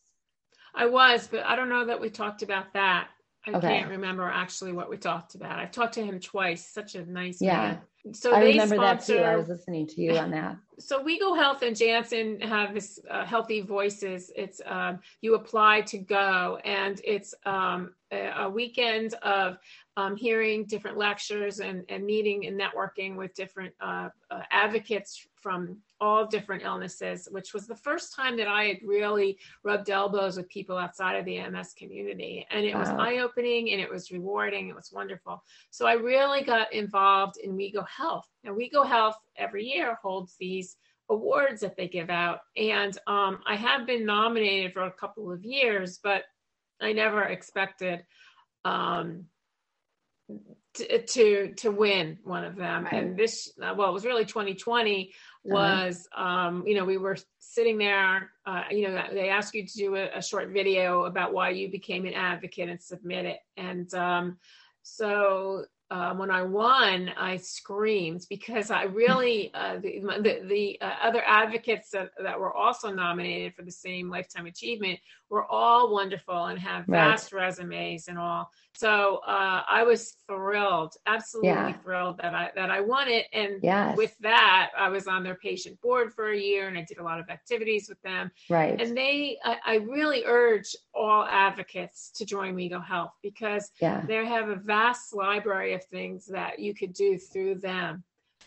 [0.74, 3.08] I was, but I don't know that we talked about that.
[3.46, 3.68] I okay.
[3.68, 5.58] can't remember actually what we talked about.
[5.58, 6.66] I've talked to him twice.
[6.66, 7.76] Such a nice yeah.
[8.04, 8.14] man.
[8.14, 9.24] So I remember sponsor, that too.
[9.24, 10.56] I was listening to you on that.
[10.80, 14.32] So WeGo Health and Janssen have this uh, Healthy Voices.
[14.34, 19.58] It's um, you apply to go, and it's um, a, a weekend of
[19.96, 25.76] um, hearing different lectures and, and meeting and networking with different uh, uh, advocates from
[26.00, 30.48] all different illnesses, which was the first time that I had really rubbed elbows with
[30.48, 32.46] people outside of the MS community.
[32.50, 34.68] And it was eye opening and it was rewarding.
[34.68, 35.42] It was wonderful.
[35.70, 38.28] So I really got involved in WeGo Health.
[38.44, 40.76] Now, WeGo Health every year holds these
[41.08, 42.40] awards that they give out.
[42.56, 46.22] And um, I have been nominated for a couple of years, but
[46.80, 48.04] I never expected
[48.64, 49.26] um,
[50.74, 52.92] to, to to win one of them right.
[52.92, 55.52] and this uh, well it was really 2020 uh-huh.
[55.52, 56.24] was uh-huh.
[56.24, 59.96] um you know we were sitting there uh, you know they ask you to do
[59.96, 64.38] a, a, short video about why you became an advocate and submit it and um
[64.82, 70.94] so um, when I won, I screamed because I really uh, the the, the uh,
[71.02, 75.00] other advocates that, that were also nominated for the same lifetime achievement
[75.30, 77.42] were all wonderful and have vast right.
[77.42, 78.50] resumes and all.
[78.74, 81.72] So uh, I was thrilled, absolutely yeah.
[81.74, 83.26] thrilled that I that I won it.
[83.32, 83.96] And yes.
[83.96, 87.04] with that, I was on their patient board for a year, and I did a
[87.04, 88.30] lot of activities with them.
[88.48, 88.80] Right.
[88.80, 94.02] And they, I, I really urge all advocates to join WeGo Health because yeah.
[94.06, 98.02] they have a vast library of things that you could do through them.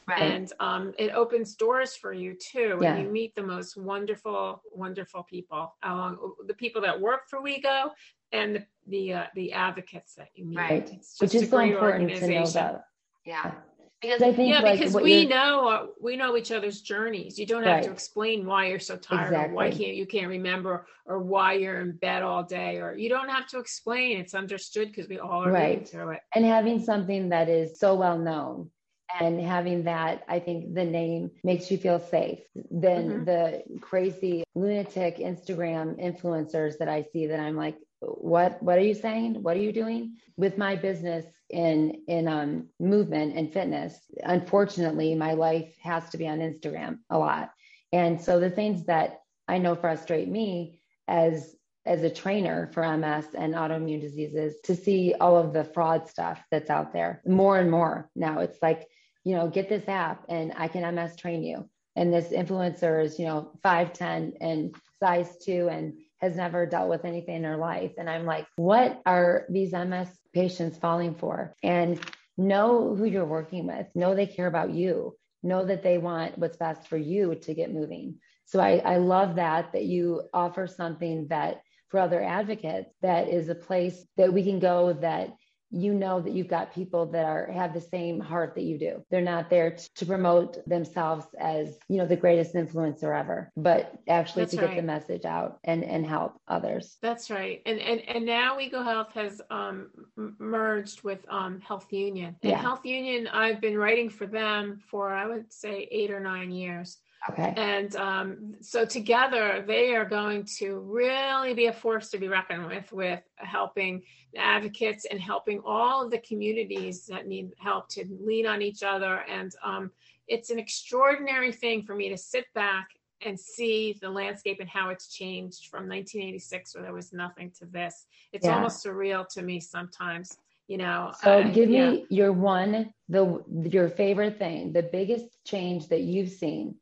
[0.08, 0.22] Right.
[0.22, 2.80] And um, it opens doors for you too.
[2.82, 2.96] Yeah.
[2.96, 5.76] And you meet the most wonderful, wonderful people.
[5.84, 7.92] Um, the people that work for WeGo
[8.32, 10.58] and the the, uh, the advocates that you meet.
[10.58, 10.90] Right.
[11.20, 12.82] Which is so important to know about.
[13.26, 13.54] Yeah.
[14.02, 17.40] Because I think yeah, like because we know uh, we know each other's journeys.
[17.40, 17.84] You don't have right.
[17.86, 19.54] to explain why you're so tired exactly.
[19.54, 23.08] or why can't you can't remember or why you're in bed all day or you
[23.08, 24.18] don't have to explain.
[24.18, 25.88] It's understood because we all are right.
[25.88, 26.20] through it.
[26.36, 28.70] And having something that is so well known
[29.20, 32.40] and having that i think the name makes you feel safe.
[32.72, 33.26] Than mm-hmm.
[33.26, 38.94] the crazy lunatic instagram influencers that i see that i'm like what what are you
[38.94, 39.42] saying?
[39.44, 40.18] What are you doing?
[40.38, 46.28] With my business in in um, movement and fitness unfortunately my life has to be
[46.28, 47.52] on instagram a lot.
[47.92, 53.26] And so the things that i know frustrate me as as a trainer for ms
[53.38, 57.70] and autoimmune diseases to see all of the fraud stuff that's out there more and
[57.70, 58.40] more now.
[58.40, 58.88] It's like
[59.24, 63.20] you know get this app and i can ms train you and this influencer is
[63.20, 67.92] you know 5'10 and size 2 and has never dealt with anything in her life.
[67.98, 71.54] And I'm like, what are these MS patients falling for?
[71.62, 72.00] And
[72.38, 76.56] know who you're working with, know they care about you, know that they want what's
[76.56, 78.20] best for you to get moving.
[78.46, 83.50] So I, I love that, that you offer something that for other advocates, that is
[83.50, 85.36] a place that we can go that
[85.74, 89.04] you know that you've got people that are have the same heart that you do.
[89.10, 93.94] They're not there t- to promote themselves as, you know, the greatest influencer ever, but
[94.08, 94.70] actually That's to right.
[94.70, 96.98] get the message out and and help others.
[97.02, 97.62] That's right.
[97.66, 102.36] And and and now WeGo Health has um merged with um Health Union.
[102.44, 102.62] And yeah.
[102.62, 106.98] Health Union I've been writing for them for I would say 8 or 9 years.
[107.30, 107.54] Okay.
[107.56, 112.68] And um, so together, they are going to really be a force to be reckoned
[112.68, 114.04] with, with helping
[114.38, 119.24] advocates and helping all of the communities that need help to lean on each other.
[119.30, 119.92] And um,
[120.28, 122.90] it's an extraordinary thing for me to sit back
[123.26, 127.66] and see the landscape and how it's changed from 1986, where there was nothing to
[127.68, 128.06] this.
[128.34, 128.56] It's yeah.
[128.56, 131.92] almost surreal to me sometimes you know so uh, give yeah.
[131.92, 136.74] me your one the your favorite thing the biggest change that you've seen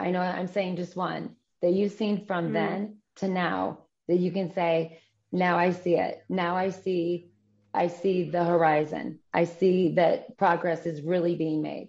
[0.00, 2.54] I know I'm saying just one that you've seen from mm-hmm.
[2.54, 5.00] then to now that you can say,
[5.32, 6.22] now I see it.
[6.28, 7.30] Now I see,
[7.74, 9.18] I see the horizon.
[9.32, 11.88] I see that progress is really being made.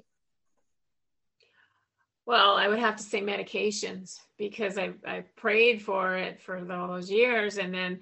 [2.26, 7.10] Well, I would have to say medications because I, I prayed for it for those
[7.10, 7.58] years.
[7.58, 8.02] And then,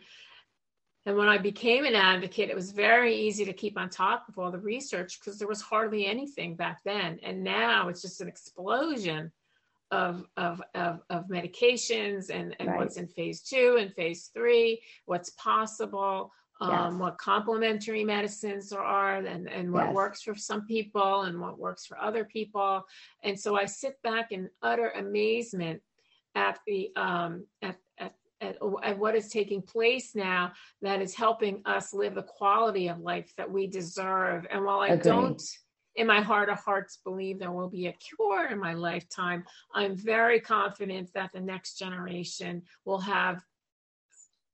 [1.06, 4.38] and when I became an advocate, it was very easy to keep on top of
[4.38, 7.20] all the research because there was hardly anything back then.
[7.24, 9.32] And now it's just an explosion
[9.92, 12.78] of, of, of, of medications and, and right.
[12.78, 16.94] what's in phase two and phase three, what's possible um, yes.
[16.94, 19.96] what complementary medicines there are and, and what yes.
[19.96, 22.84] works for some people and what works for other people.
[23.24, 25.82] And so I sit back in utter amazement
[26.36, 31.62] at the um, at, at, at, at what is taking place now that is helping
[31.66, 34.46] us live the quality of life that we deserve.
[34.52, 35.04] And while I Agreed.
[35.04, 35.42] don't
[35.98, 39.96] in my heart of hearts believe there will be a cure in my lifetime, I'm
[39.96, 43.44] very confident that the next generation will have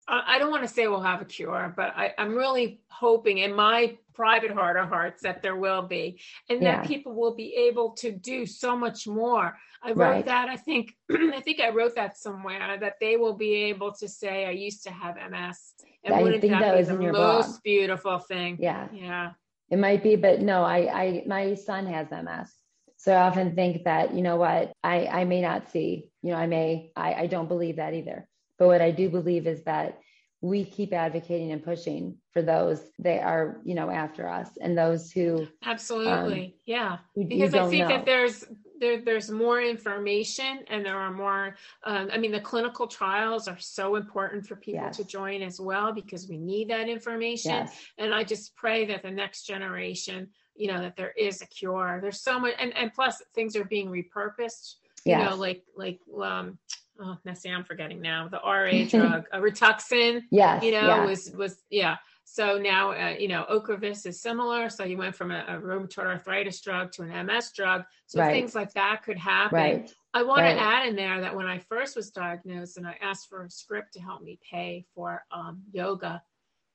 [0.06, 3.56] I don't want to say we'll have a cure, but I, am really hoping in
[3.56, 6.82] my private heart of hearts that there will be, and yeah.
[6.82, 9.58] that people will be able to do so much more.
[9.82, 10.26] I wrote right.
[10.26, 10.50] that.
[10.50, 14.46] I think I think I wrote that somewhere that they will be able to say,
[14.46, 17.64] "I used to have MS," and I wouldn't that, that be the most blog.
[17.64, 18.58] beautiful thing?
[18.60, 19.32] Yeah, yeah.
[19.74, 22.54] It might be, but no, I, I, my son has MS.
[22.98, 26.38] So I often think that, you know what, I, I may not see, you know,
[26.38, 28.28] I may, I, I don't believe that either.
[28.60, 29.98] But what I do believe is that
[30.42, 35.10] we keep advocating and pushing for those that are, you know, after us and those
[35.10, 36.98] who absolutely, um, yeah.
[37.16, 37.96] Who, because I think know.
[37.96, 38.46] that there's
[38.84, 41.56] there, there's more information and there are more.
[41.86, 44.98] Um, I mean, the clinical trials are so important for people yes.
[44.98, 47.52] to join as well because we need that information.
[47.52, 47.76] Yes.
[47.98, 52.00] And I just pray that the next generation, you know, that there is a cure.
[52.02, 54.76] There's so much, and and plus things are being repurposed.
[55.06, 56.58] You know, like like um
[57.00, 60.22] oh Nessie, I'm forgetting now the RA drug, a Rituxan.
[60.30, 61.06] Yes, you know yeah.
[61.06, 61.96] was was yeah.
[62.26, 64.70] So now uh, you know Ocrevus is similar.
[64.70, 67.84] So you went from a, a, rheumatoid arthritis drug to an MS drug.
[68.08, 68.32] So right.
[68.32, 69.58] things like that could happen.
[69.58, 69.94] Right.
[70.14, 70.54] I want right.
[70.54, 73.50] to add in there that when I first was diagnosed and I asked for a
[73.50, 76.22] script to help me pay for um, yoga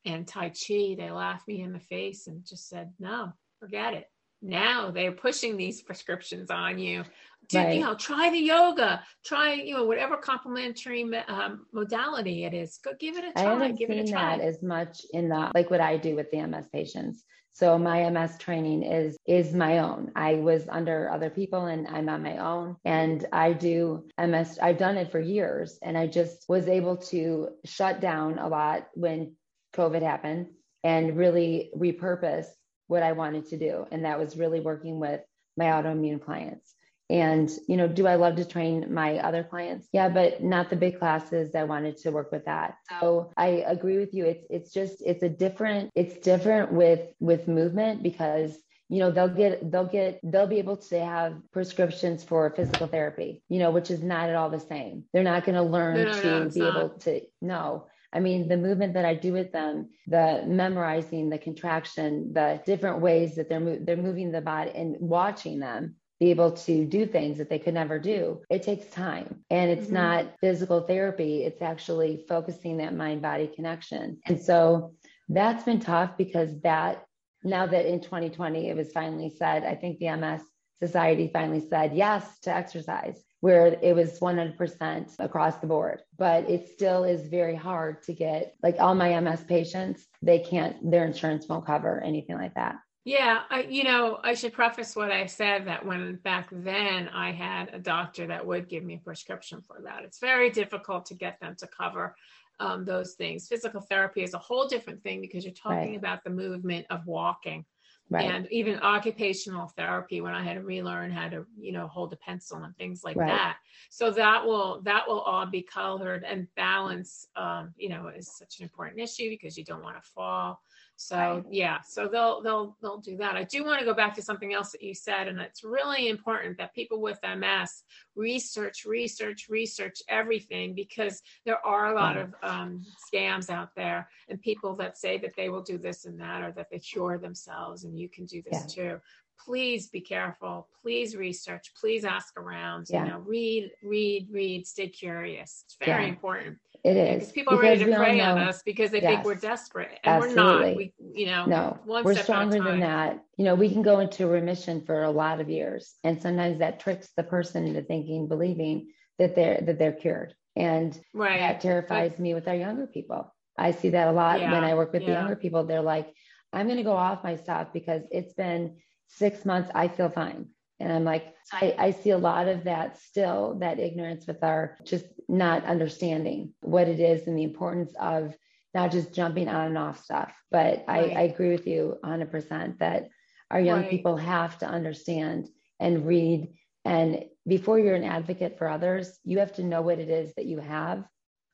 [0.05, 4.07] and Tai Chi, they laughed me in the face and just said, no, forget it.
[4.43, 7.05] Now they're pushing these prescriptions on you
[7.49, 7.77] do right.
[7.77, 12.79] you know try the yoga try you know whatever complementary um, modality it is.
[12.83, 15.71] Go give it a try i haven't give seen that as much in the like
[15.71, 17.25] what i do with the ms patients.
[17.53, 20.13] So my ms training is is my own.
[20.15, 22.77] I was under other people and i'm on my own.
[22.85, 27.49] And i do ms i've done it for years and i just was able to
[27.65, 29.35] shut down a lot when
[29.75, 30.49] covid happened
[30.85, 32.47] and really repurpose
[32.89, 33.87] what i wanted to do.
[33.91, 35.23] And that was really working with
[35.57, 36.75] my autoimmune clients
[37.11, 39.89] and, you know, do I love to train my other clients?
[39.93, 41.55] Yeah, but not the big classes.
[41.55, 42.77] I wanted to work with that.
[43.01, 44.25] So I agree with you.
[44.27, 49.29] It's it's just it's a different, it's different with with movement because you know they'll
[49.29, 53.91] get they'll get they'll be able to have prescriptions for physical therapy you know which
[53.91, 56.49] is not at all the same they're not going to learn no, no, to no,
[56.49, 56.77] be not.
[56.77, 61.39] able to no I mean, the movement that I do with them, the memorizing, the
[61.39, 66.31] contraction, the different ways that they're mo- they're moving the body and watching them be
[66.31, 68.43] able to do things that they could never do.
[68.51, 69.95] It takes time and it's mm-hmm.
[69.95, 71.45] not physical therapy.
[71.45, 74.19] It's actually focusing that mind body connection.
[74.27, 74.95] And so
[75.29, 77.05] that's been tough because that
[77.45, 80.43] now that in 2020 it was finally said, I think the MS
[80.83, 86.03] Society finally said yes to exercise, where it was 100% across the board.
[86.17, 90.91] But it still is very hard to get, like all my MS patients, they can't,
[90.91, 92.77] their insurance won't cover anything like that.
[93.05, 97.33] Yeah, I, you know, I should preface what I said that when back then I
[97.33, 100.05] had a doctor that would give me a prescription for that.
[100.05, 102.15] It's very difficult to get them to cover
[102.61, 103.49] um, those things.
[103.49, 105.97] Physical therapy is a whole different thing because you're talking right.
[105.97, 107.65] about the movement of walking.
[108.11, 108.31] Right.
[108.31, 112.17] And even occupational therapy, when I had to relearn how to, you know, hold a
[112.17, 113.29] pencil and things like right.
[113.29, 113.59] that.
[113.91, 117.27] So that will that will all be colored and balance.
[117.37, 120.59] Um, you know, is such an important issue because you don't want to fall.
[121.01, 121.45] So right.
[121.49, 123.37] yeah, so they'll they'll they'll do that.
[123.37, 126.09] I do want to go back to something else that you said, and it's really
[126.09, 127.85] important that people with MS
[128.17, 132.85] research, research, research everything because there are a lot of um,
[133.15, 136.51] scams out there and people that say that they will do this and that or
[136.51, 138.91] that they cure themselves, and you can do this yeah.
[138.91, 139.01] too
[139.45, 143.05] please be careful please research please ask around yeah.
[143.05, 146.09] you know read read read stay curious it's very yeah.
[146.09, 149.11] important it is because people are ready to prey on us because they yes.
[149.11, 150.45] think we're desperate, and Absolutely.
[150.45, 150.77] we're not.
[150.77, 153.23] We, you know, no, we're stronger than that.
[153.37, 156.81] You know, we can go into remission for a lot of years, and sometimes that
[156.81, 161.41] tricks the person into thinking, believing that they're that they're cured, and right.
[161.41, 163.35] that terrifies me with our younger people.
[163.57, 165.65] I see that a lot yeah, when I work with the younger people.
[165.65, 166.13] They're like,
[166.53, 168.77] "I'm going to go off my stuff because it's been
[169.09, 169.71] six months.
[169.75, 170.49] I feel fine."
[170.81, 174.77] And I'm like, I, I see a lot of that still, that ignorance with our
[174.85, 178.37] just not understanding what it is and the importance of
[178.75, 180.33] not just jumping on and off stuff.
[180.51, 181.17] But right.
[181.17, 183.09] I, I, agree with you 100% that
[183.51, 183.91] our young right.
[183.91, 185.49] people have to understand
[185.81, 186.49] and read.
[186.85, 190.47] And before you're an advocate for others, you have to know what it is that
[190.47, 191.05] you have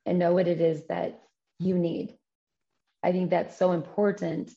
[0.04, 1.22] and know what it is that
[1.58, 2.16] you need.
[3.02, 4.52] I think that's so important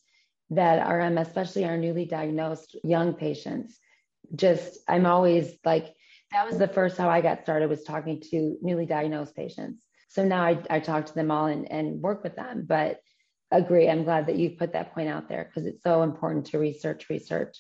[0.52, 3.80] that our um, MS, especially our newly diagnosed young patients,
[4.36, 5.94] just I'm always like
[6.32, 9.84] that was the first how I got started was talking to newly diagnosed patients.
[10.10, 12.66] So now I, I talk to them all and, and work with them.
[12.68, 13.00] But
[13.52, 16.60] agree, I'm glad that you put that point out there because it's so important to
[16.60, 17.58] research, research.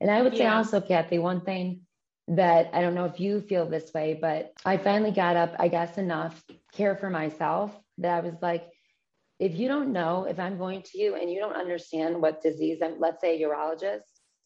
[0.00, 0.56] And I would say yeah.
[0.56, 1.82] also, Cathy, one thing
[2.28, 5.68] that I don't know if you feel this way, but I finally got up, I
[5.68, 6.42] guess, enough
[6.72, 8.68] care for myself that I was like,
[9.42, 12.78] if you don't know if I'm going to you and you don't understand what disease
[12.80, 14.02] I'm, let's say a urologist,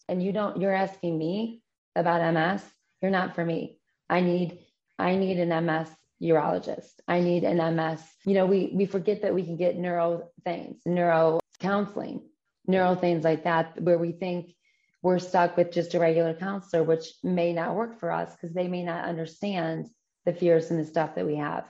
[0.08, 1.60] and you don't, you're asking me
[1.94, 2.62] about MS,
[3.02, 3.78] you're not for me.
[4.08, 4.58] I need,
[4.98, 5.90] I need an MS
[6.22, 6.92] urologist.
[7.06, 8.00] I need an MS.
[8.24, 12.22] You know, we we forget that we can get neuro things, neuro counseling,
[12.66, 14.54] neuro things like that, where we think
[15.02, 18.66] we're stuck with just a regular counselor, which may not work for us because they
[18.66, 19.90] may not understand
[20.24, 21.64] the fears and the stuff that we have.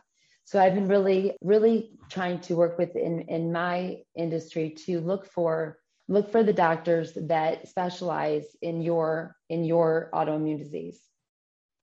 [0.46, 5.26] So I've been really, really trying to work with in, in my industry to look
[5.26, 5.78] for
[6.08, 11.00] look for the doctors that specialize in your in your autoimmune disease.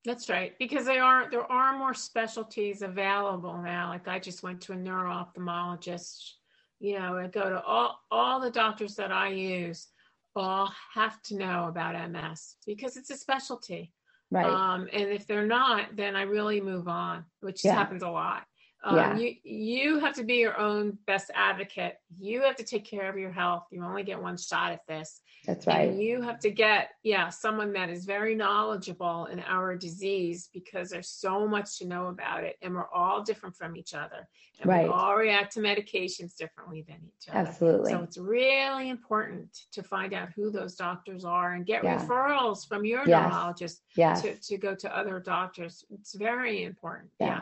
[0.05, 3.89] That's right because there are there are more specialties available now.
[3.89, 6.31] Like i just went to a neuro ophthalmologist
[6.79, 9.87] you know i go to all all the doctors that i use
[10.35, 13.93] all have to know about ms because it's a specialty.
[14.31, 14.47] Right.
[14.47, 17.73] Um, and if they're not then i really move on which yeah.
[17.73, 18.43] happens a lot
[18.85, 19.17] um, yeah.
[19.17, 21.95] you you have to be your own best advocate.
[22.19, 23.63] You have to take care of your health.
[23.71, 25.21] You only get one shot at this.
[25.45, 25.89] That's right.
[25.89, 30.89] And you have to get yeah someone that is very knowledgeable in our disease because
[30.89, 34.27] there's so much to know about it, and we're all different from each other,
[34.59, 34.83] and right.
[34.83, 37.39] we all react to medications differently than each other.
[37.39, 37.91] Absolutely.
[37.91, 42.05] So it's really important to find out who those doctors are and get yeah.
[42.05, 43.31] referrals from your yes.
[43.31, 44.21] neurologist yes.
[44.23, 45.85] To, to go to other doctors.
[45.89, 47.09] It's very important.
[47.19, 47.27] yeah.
[47.27, 47.41] yeah.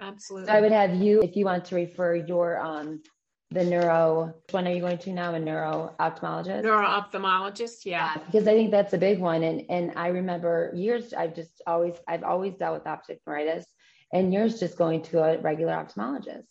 [0.00, 0.46] Absolutely.
[0.46, 3.02] So I would have you, if you want to refer your um
[3.50, 5.34] the neuro, which one are you going to now?
[5.34, 6.62] A neuro ophthalmologist?
[6.62, 8.14] Neuro ophthalmologist, yeah.
[8.16, 8.22] yeah.
[8.24, 9.42] Because I think that's a big one.
[9.42, 13.66] And and I remember years I've just always I've always dealt with optic neuritis
[14.12, 16.46] and yours just going to a regular ophthalmologist.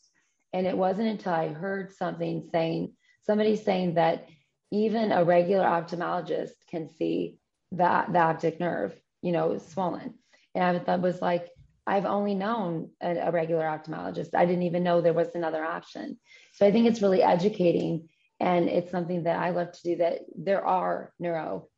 [0.54, 4.28] And it wasn't until I heard something saying somebody saying that
[4.72, 7.38] even a regular ophthalmologist can see
[7.72, 10.16] the, the optic nerve, you know, swollen.
[10.56, 11.48] And I was like,
[11.88, 14.36] I've only known a, a, regular ophthalmologist.
[14.36, 16.20] I didn't even know there was another option.
[16.54, 18.10] So I think it's really educating
[18.40, 21.70] and it's something that I love to do that there are neuro,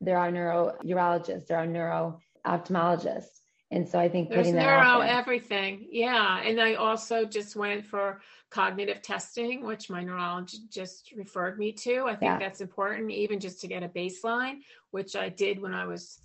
[0.00, 3.40] there are neuro urologists, there are neuro ophthalmologists.
[3.70, 5.88] And so I think putting there's neuro everything.
[5.90, 6.40] Yeah.
[6.40, 12.06] And I also just went for cognitive testing, which my neurologist just referred me to.
[12.06, 12.38] I think yeah.
[12.38, 16.20] that's important, even just to get a baseline, which I did when I was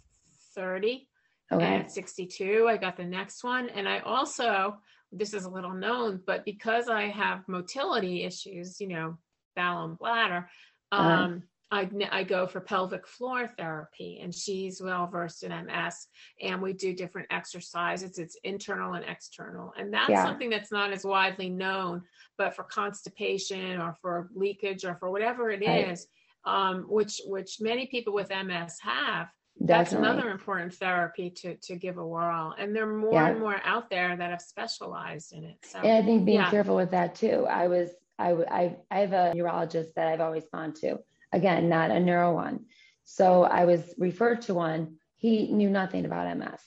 [0.55, 1.07] 30
[1.51, 1.75] Okay.
[1.75, 3.69] At 62, I got the next one.
[3.69, 4.77] And I also,
[5.11, 9.17] this is a little known, but because I have motility issues, you know,
[9.55, 10.49] bowel and bladder,
[10.91, 11.09] uh-huh.
[11.09, 16.07] um, I, I go for pelvic floor therapy and she's well versed in MS
[16.39, 18.19] and we do different exercises.
[18.19, 19.73] It's internal and external.
[19.75, 20.23] And that's yeah.
[20.23, 22.03] something that's not as widely known,
[22.37, 25.89] but for constipation or for leakage or for whatever it right.
[25.89, 26.05] is,
[26.45, 29.29] um, which, which many people with MS have,
[29.59, 33.29] that's another important therapy to to give a whirl and there are more yeah.
[33.29, 36.49] and more out there that have specialized in it so and i think being yeah.
[36.49, 37.45] careful with that too.
[37.49, 40.99] I was I, I i have a neurologist that i've always gone to.
[41.31, 42.65] Again not a neuro one.
[43.05, 44.95] So i was referred to one.
[45.15, 46.59] He knew nothing about ms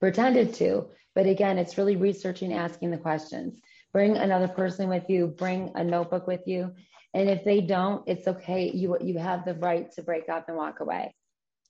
[0.00, 3.60] pretended to but again it's really researching asking the questions.
[3.92, 6.72] Bring another person with you bring a notebook with you
[7.14, 8.70] and if they don't it's okay.
[8.70, 11.14] You you have the right to break up and walk away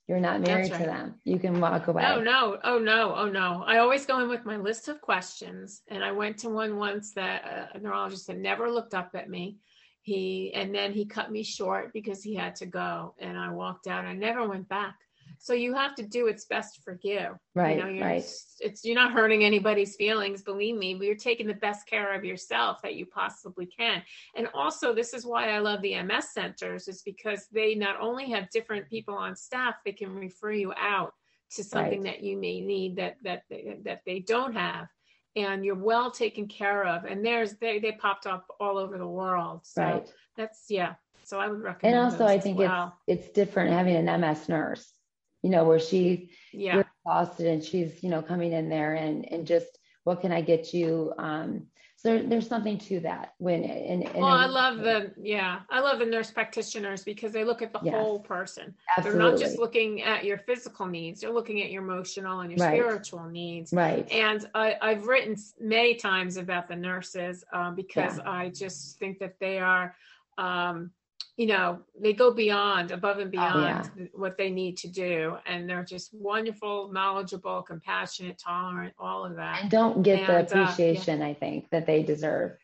[0.09, 0.81] you're not married right.
[0.81, 1.13] to them.
[1.23, 2.03] You can walk away.
[2.03, 3.63] Oh no, oh no, oh no.
[3.67, 5.83] I always go in with my list of questions.
[5.87, 9.57] And I went to one once that a neurologist had never looked up at me.
[10.01, 13.13] He and then he cut me short because he had to go.
[13.19, 14.05] And I walked out.
[14.05, 14.95] I never went back.
[15.37, 17.37] So you have to do what's best for you.
[17.55, 17.77] Right.
[17.77, 18.23] You know, you're, right.
[18.59, 20.41] It's you're not hurting anybody's feelings.
[20.41, 24.01] Believe me, but you're taking the best care of yourself that you possibly can.
[24.35, 28.29] And also, this is why I love the MS centers, is because they not only
[28.31, 31.13] have different people on staff, they can refer you out
[31.51, 32.13] to something right.
[32.13, 33.43] that you may need that that
[33.83, 34.87] that they don't have
[35.35, 39.07] and you're well taken care of and there's they they popped up all over the
[39.07, 40.13] world so right.
[40.35, 42.95] that's yeah so i would recommend and also i think well.
[43.07, 44.93] it's it's different having an ms nurse
[45.41, 49.47] you know, where she yeah exhausted and she's, you know, coming in there and and
[49.47, 51.13] just what can I get you?
[51.17, 51.67] Um,
[52.01, 55.81] so there, there's something to that when and, and well i love the yeah i
[55.81, 59.19] love the nurse practitioners because they look at the yes, whole person absolutely.
[59.21, 62.65] they're not just looking at your physical needs they're looking at your emotional and your
[62.65, 62.79] right.
[62.79, 68.31] spiritual needs right and I, have written many times about the nurses um, because yeah.
[68.31, 69.93] i just think that they are
[70.37, 70.91] um,
[71.39, 74.07] you know they go beyond above and beyond oh, yeah.
[74.13, 79.61] what they need to do and they're just wonderful knowledgeable compassionate tolerant all of that.
[79.61, 81.31] And don't get and, the appreciation uh, yeah.
[81.31, 82.57] i think that they deserve.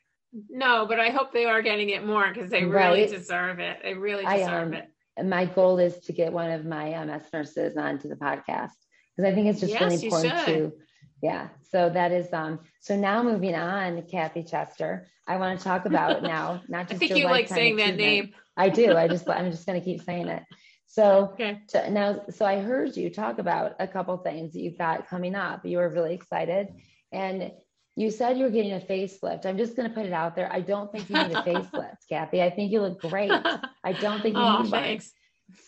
[0.50, 3.10] No but i hope they are getting it more because they really right?
[3.10, 3.78] deserve it.
[3.82, 4.90] They really deserve I, um, it
[5.24, 8.76] my goal is to get one of my ms nurses onto the podcast
[9.16, 10.74] because i think it's just yes, really important to
[11.22, 15.86] yeah so that is um so now moving on Cathy Chester i want to talk
[15.86, 18.96] about now not just i think you like saying that name I do.
[18.96, 20.44] I just I'm just going to keep saying it.
[20.88, 21.62] So okay.
[21.70, 25.36] to, now, so I heard you talk about a couple things that you've got coming
[25.36, 25.66] up.
[25.66, 26.70] You were really excited,
[27.12, 27.52] and
[27.96, 29.46] you said you were getting a facelift.
[29.46, 30.52] I'm just going to put it out there.
[30.52, 32.42] I don't think you need a facelift, Cathy.
[32.42, 33.32] I think you look great.
[33.32, 35.12] I don't think you oh, need thanks.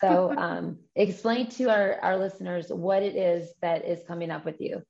[0.00, 4.60] So, um, explain to our our listeners what it is that is coming up with
[4.60, 4.82] you.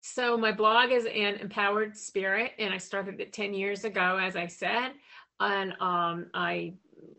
[0.00, 4.36] So my blog is an empowered spirit, and I started it 10 years ago, as
[4.36, 4.92] I said
[5.40, 6.74] and um, I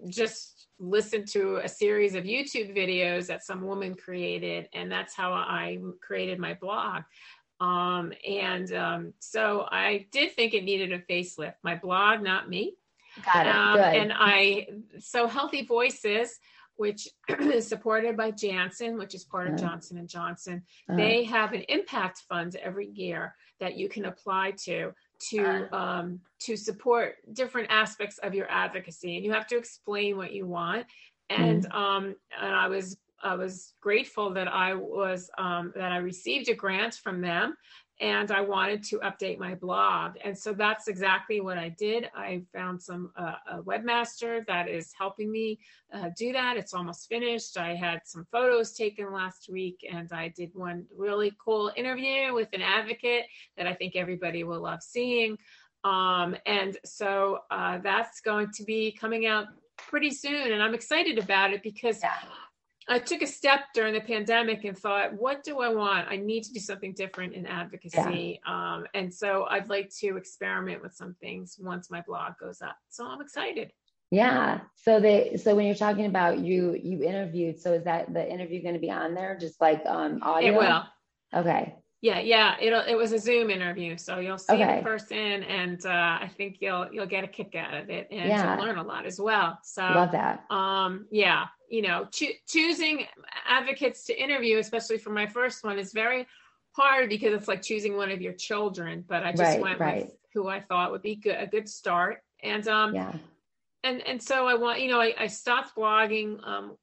[0.09, 5.33] just listened to a series of YouTube videos that some woman created, and that's how
[5.33, 7.03] I created my blog.
[7.59, 11.55] Um, and um, so I did think it needed a facelift.
[11.63, 12.75] My blog, not me.
[13.25, 13.55] Got it.
[13.55, 14.01] Um, Good.
[14.01, 14.67] And I
[14.99, 16.39] so Healthy Voices,
[16.75, 17.07] which
[17.39, 19.63] is supported by Janssen, which is part of uh-huh.
[19.63, 20.63] Johnson and Johnson.
[20.87, 20.97] Uh-huh.
[20.97, 24.93] They have an impact fund every year that you can apply to
[25.29, 30.31] to um, to support different aspects of your advocacy, and you have to explain what
[30.31, 30.85] you want.
[31.29, 31.77] And mm-hmm.
[31.77, 36.53] um, and I was I was grateful that I was um, that I received a
[36.53, 37.55] grant from them,
[37.99, 40.17] and I wanted to update my blog.
[40.23, 42.09] And so that's exactly what I did.
[42.15, 45.59] I found some uh, a webmaster that is helping me
[45.91, 46.57] uh, do that.
[46.57, 47.57] It's almost finished.
[47.57, 52.49] I had some photos taken last week, and I did one really cool interview with
[52.53, 53.25] an advocate
[53.57, 55.37] that I think everybody will love seeing.
[55.83, 61.17] Um, and so uh, that's going to be coming out pretty soon, and I'm excited
[61.17, 62.01] about it because.
[62.03, 62.13] Yeah
[62.89, 66.07] I took a step during the pandemic and thought, what do I want?
[66.09, 68.39] I need to do something different in advocacy.
[68.45, 68.75] Yeah.
[68.75, 72.77] Um, and so I'd like to experiment with some things once my blog goes up.
[72.89, 73.73] So I'm excited.
[74.09, 74.61] Yeah.
[74.75, 78.61] So they so when you're talking about you you interviewed, so is that the interview
[78.61, 80.53] going to be on there just like um audio?
[80.53, 80.83] It will.
[81.33, 81.75] Okay.
[82.01, 82.55] Yeah, yeah.
[82.61, 84.77] It'll it was a Zoom interview, so you'll see okay.
[84.77, 88.29] the person, and uh, I think you'll you'll get a kick out of it, and
[88.29, 88.55] yeah.
[88.55, 89.57] you'll learn a lot as well.
[89.63, 90.45] So love that.
[90.51, 93.05] Um, yeah, you know, cho- choosing
[93.47, 96.27] advocates to interview, especially for my first one, is very
[96.73, 99.03] hard because it's like choosing one of your children.
[99.07, 100.05] But I just right, went right.
[100.05, 103.13] with who I thought would be good, a good start, and um, yeah.
[103.83, 106.77] And and so I want, you know, I, I stopped blogging um,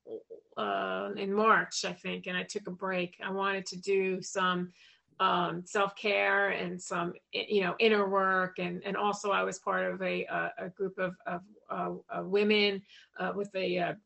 [0.56, 3.16] uh, in March, I think, and I took a break.
[3.22, 4.72] I wanted to do some
[5.20, 10.02] um, self-care and some you know inner work and and also I was part of
[10.02, 11.40] a a, a group of, of
[11.70, 12.82] uh, uh, women
[13.18, 13.96] uh, with a, a,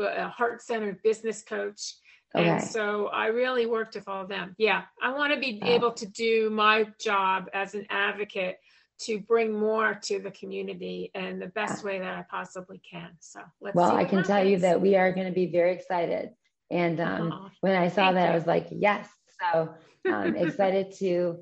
[0.00, 1.94] a heart-centered business coach
[2.36, 2.48] okay.
[2.48, 5.92] and so I really worked with all of them yeah I want to be able
[5.92, 8.58] to do my job as an advocate
[9.00, 13.40] to bring more to the community in the best way that I possibly can so
[13.60, 13.78] let's see.
[13.78, 14.26] well I can happens.
[14.28, 16.30] tell you that we are going to be very excited
[16.70, 18.32] and um, when I saw that you.
[18.32, 19.08] I was like yes
[19.52, 19.74] so
[20.12, 21.38] um, excited to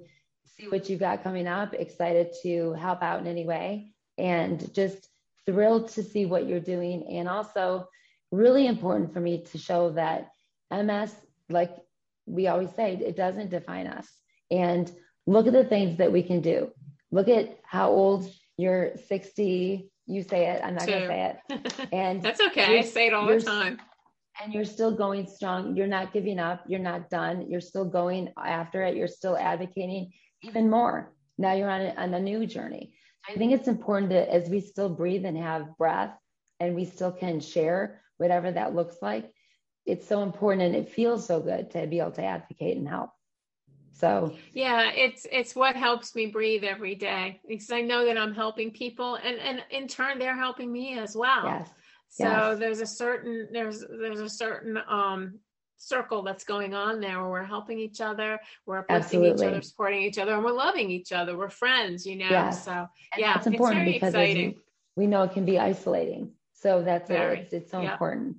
[0.56, 5.08] see what you've got coming up, excited to help out in any way, and just
[5.44, 7.06] thrilled to see what you're doing.
[7.08, 7.88] And also,
[8.32, 10.30] really important for me to show that
[10.70, 11.14] MS,
[11.48, 11.76] like
[12.26, 14.08] we always say, it doesn't define us.
[14.50, 14.90] And
[15.26, 16.70] look at the things that we can do.
[17.10, 19.90] Look at how old you're 60.
[20.06, 21.88] You say it, I'm not going to say it.
[21.92, 22.78] And that's okay.
[22.78, 23.80] I say it all the time
[24.42, 25.76] and you're still going strong.
[25.76, 26.64] You're not giving up.
[26.66, 27.50] You're not done.
[27.50, 28.96] You're still going after it.
[28.96, 30.12] You're still advocating
[30.42, 31.12] even more.
[31.38, 32.94] Now you're on a, on a new journey.
[33.28, 36.16] I think it's important that as we still breathe and have breath
[36.60, 39.32] and we still can share whatever that looks like,
[39.84, 43.10] it's so important and it feels so good to be able to advocate and help.
[43.92, 48.34] So yeah, it's it's what helps me breathe every day because I know that I'm
[48.34, 51.44] helping people and and in turn they're helping me as well.
[51.44, 51.70] Yes.
[52.08, 52.58] So yes.
[52.58, 55.38] there's a certain there's there's a certain um
[55.76, 60.02] circle that's going on there where we're helping each other, we're uplifting each other, supporting
[60.02, 61.36] each other, and we're loving each other.
[61.36, 62.28] We're friends, you know.
[62.30, 62.64] Yes.
[62.64, 62.88] So and
[63.18, 64.56] yeah, that's important because we,
[64.96, 66.30] we, know it can be isolating.
[66.54, 68.36] So that's it's, it's so important.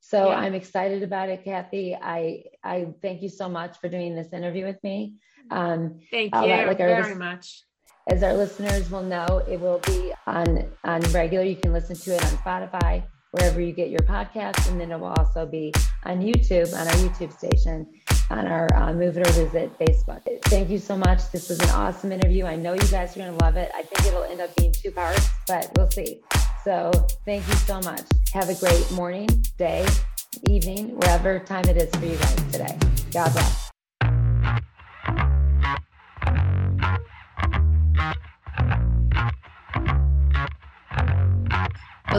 [0.00, 0.36] So yeah.
[0.36, 1.94] I'm excited about it, Cathy.
[1.94, 5.14] I I thank you so much for doing this interview with me.
[5.50, 7.62] Um, thank you like very much.
[8.08, 11.44] As our listeners will know, it will be on on regular.
[11.44, 13.02] You can listen to it on Spotify,
[13.32, 15.72] wherever you get your podcasts, and then it will also be
[16.04, 17.86] on YouTube on our YouTube station
[18.30, 20.22] on our uh, Move It or Lose It Facebook.
[20.44, 21.30] Thank you so much.
[21.32, 22.44] This was an awesome interview.
[22.44, 23.70] I know you guys are going to love it.
[23.74, 26.20] I think it'll end up being two parts, but we'll see.
[26.64, 26.90] So
[27.24, 28.02] thank you so much.
[28.32, 29.86] Have a great morning, day,
[30.48, 32.78] evening, wherever time it is for you guys today.
[33.12, 33.67] God bless.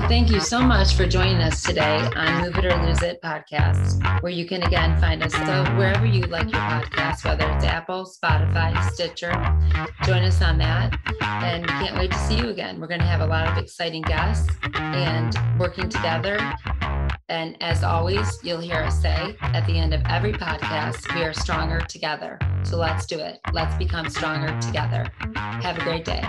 [0.08, 4.22] Thank you so much for joining us today on Move It or Lose It podcast,
[4.22, 8.06] where you can again find us so wherever you like your podcast, whether it's Apple,
[8.06, 9.32] Spotify, Stitcher.
[10.04, 10.98] Join us on that.
[11.22, 12.80] And we can't wait to see you again.
[12.80, 16.40] We're going to have a lot of exciting guests and working together.
[17.30, 21.34] And as always, you'll hear us say at the end of every podcast, we are
[21.34, 22.40] stronger together.
[22.64, 23.40] So let's do it.
[23.54, 25.06] Let's become stronger together.
[25.36, 26.24] Have a great day.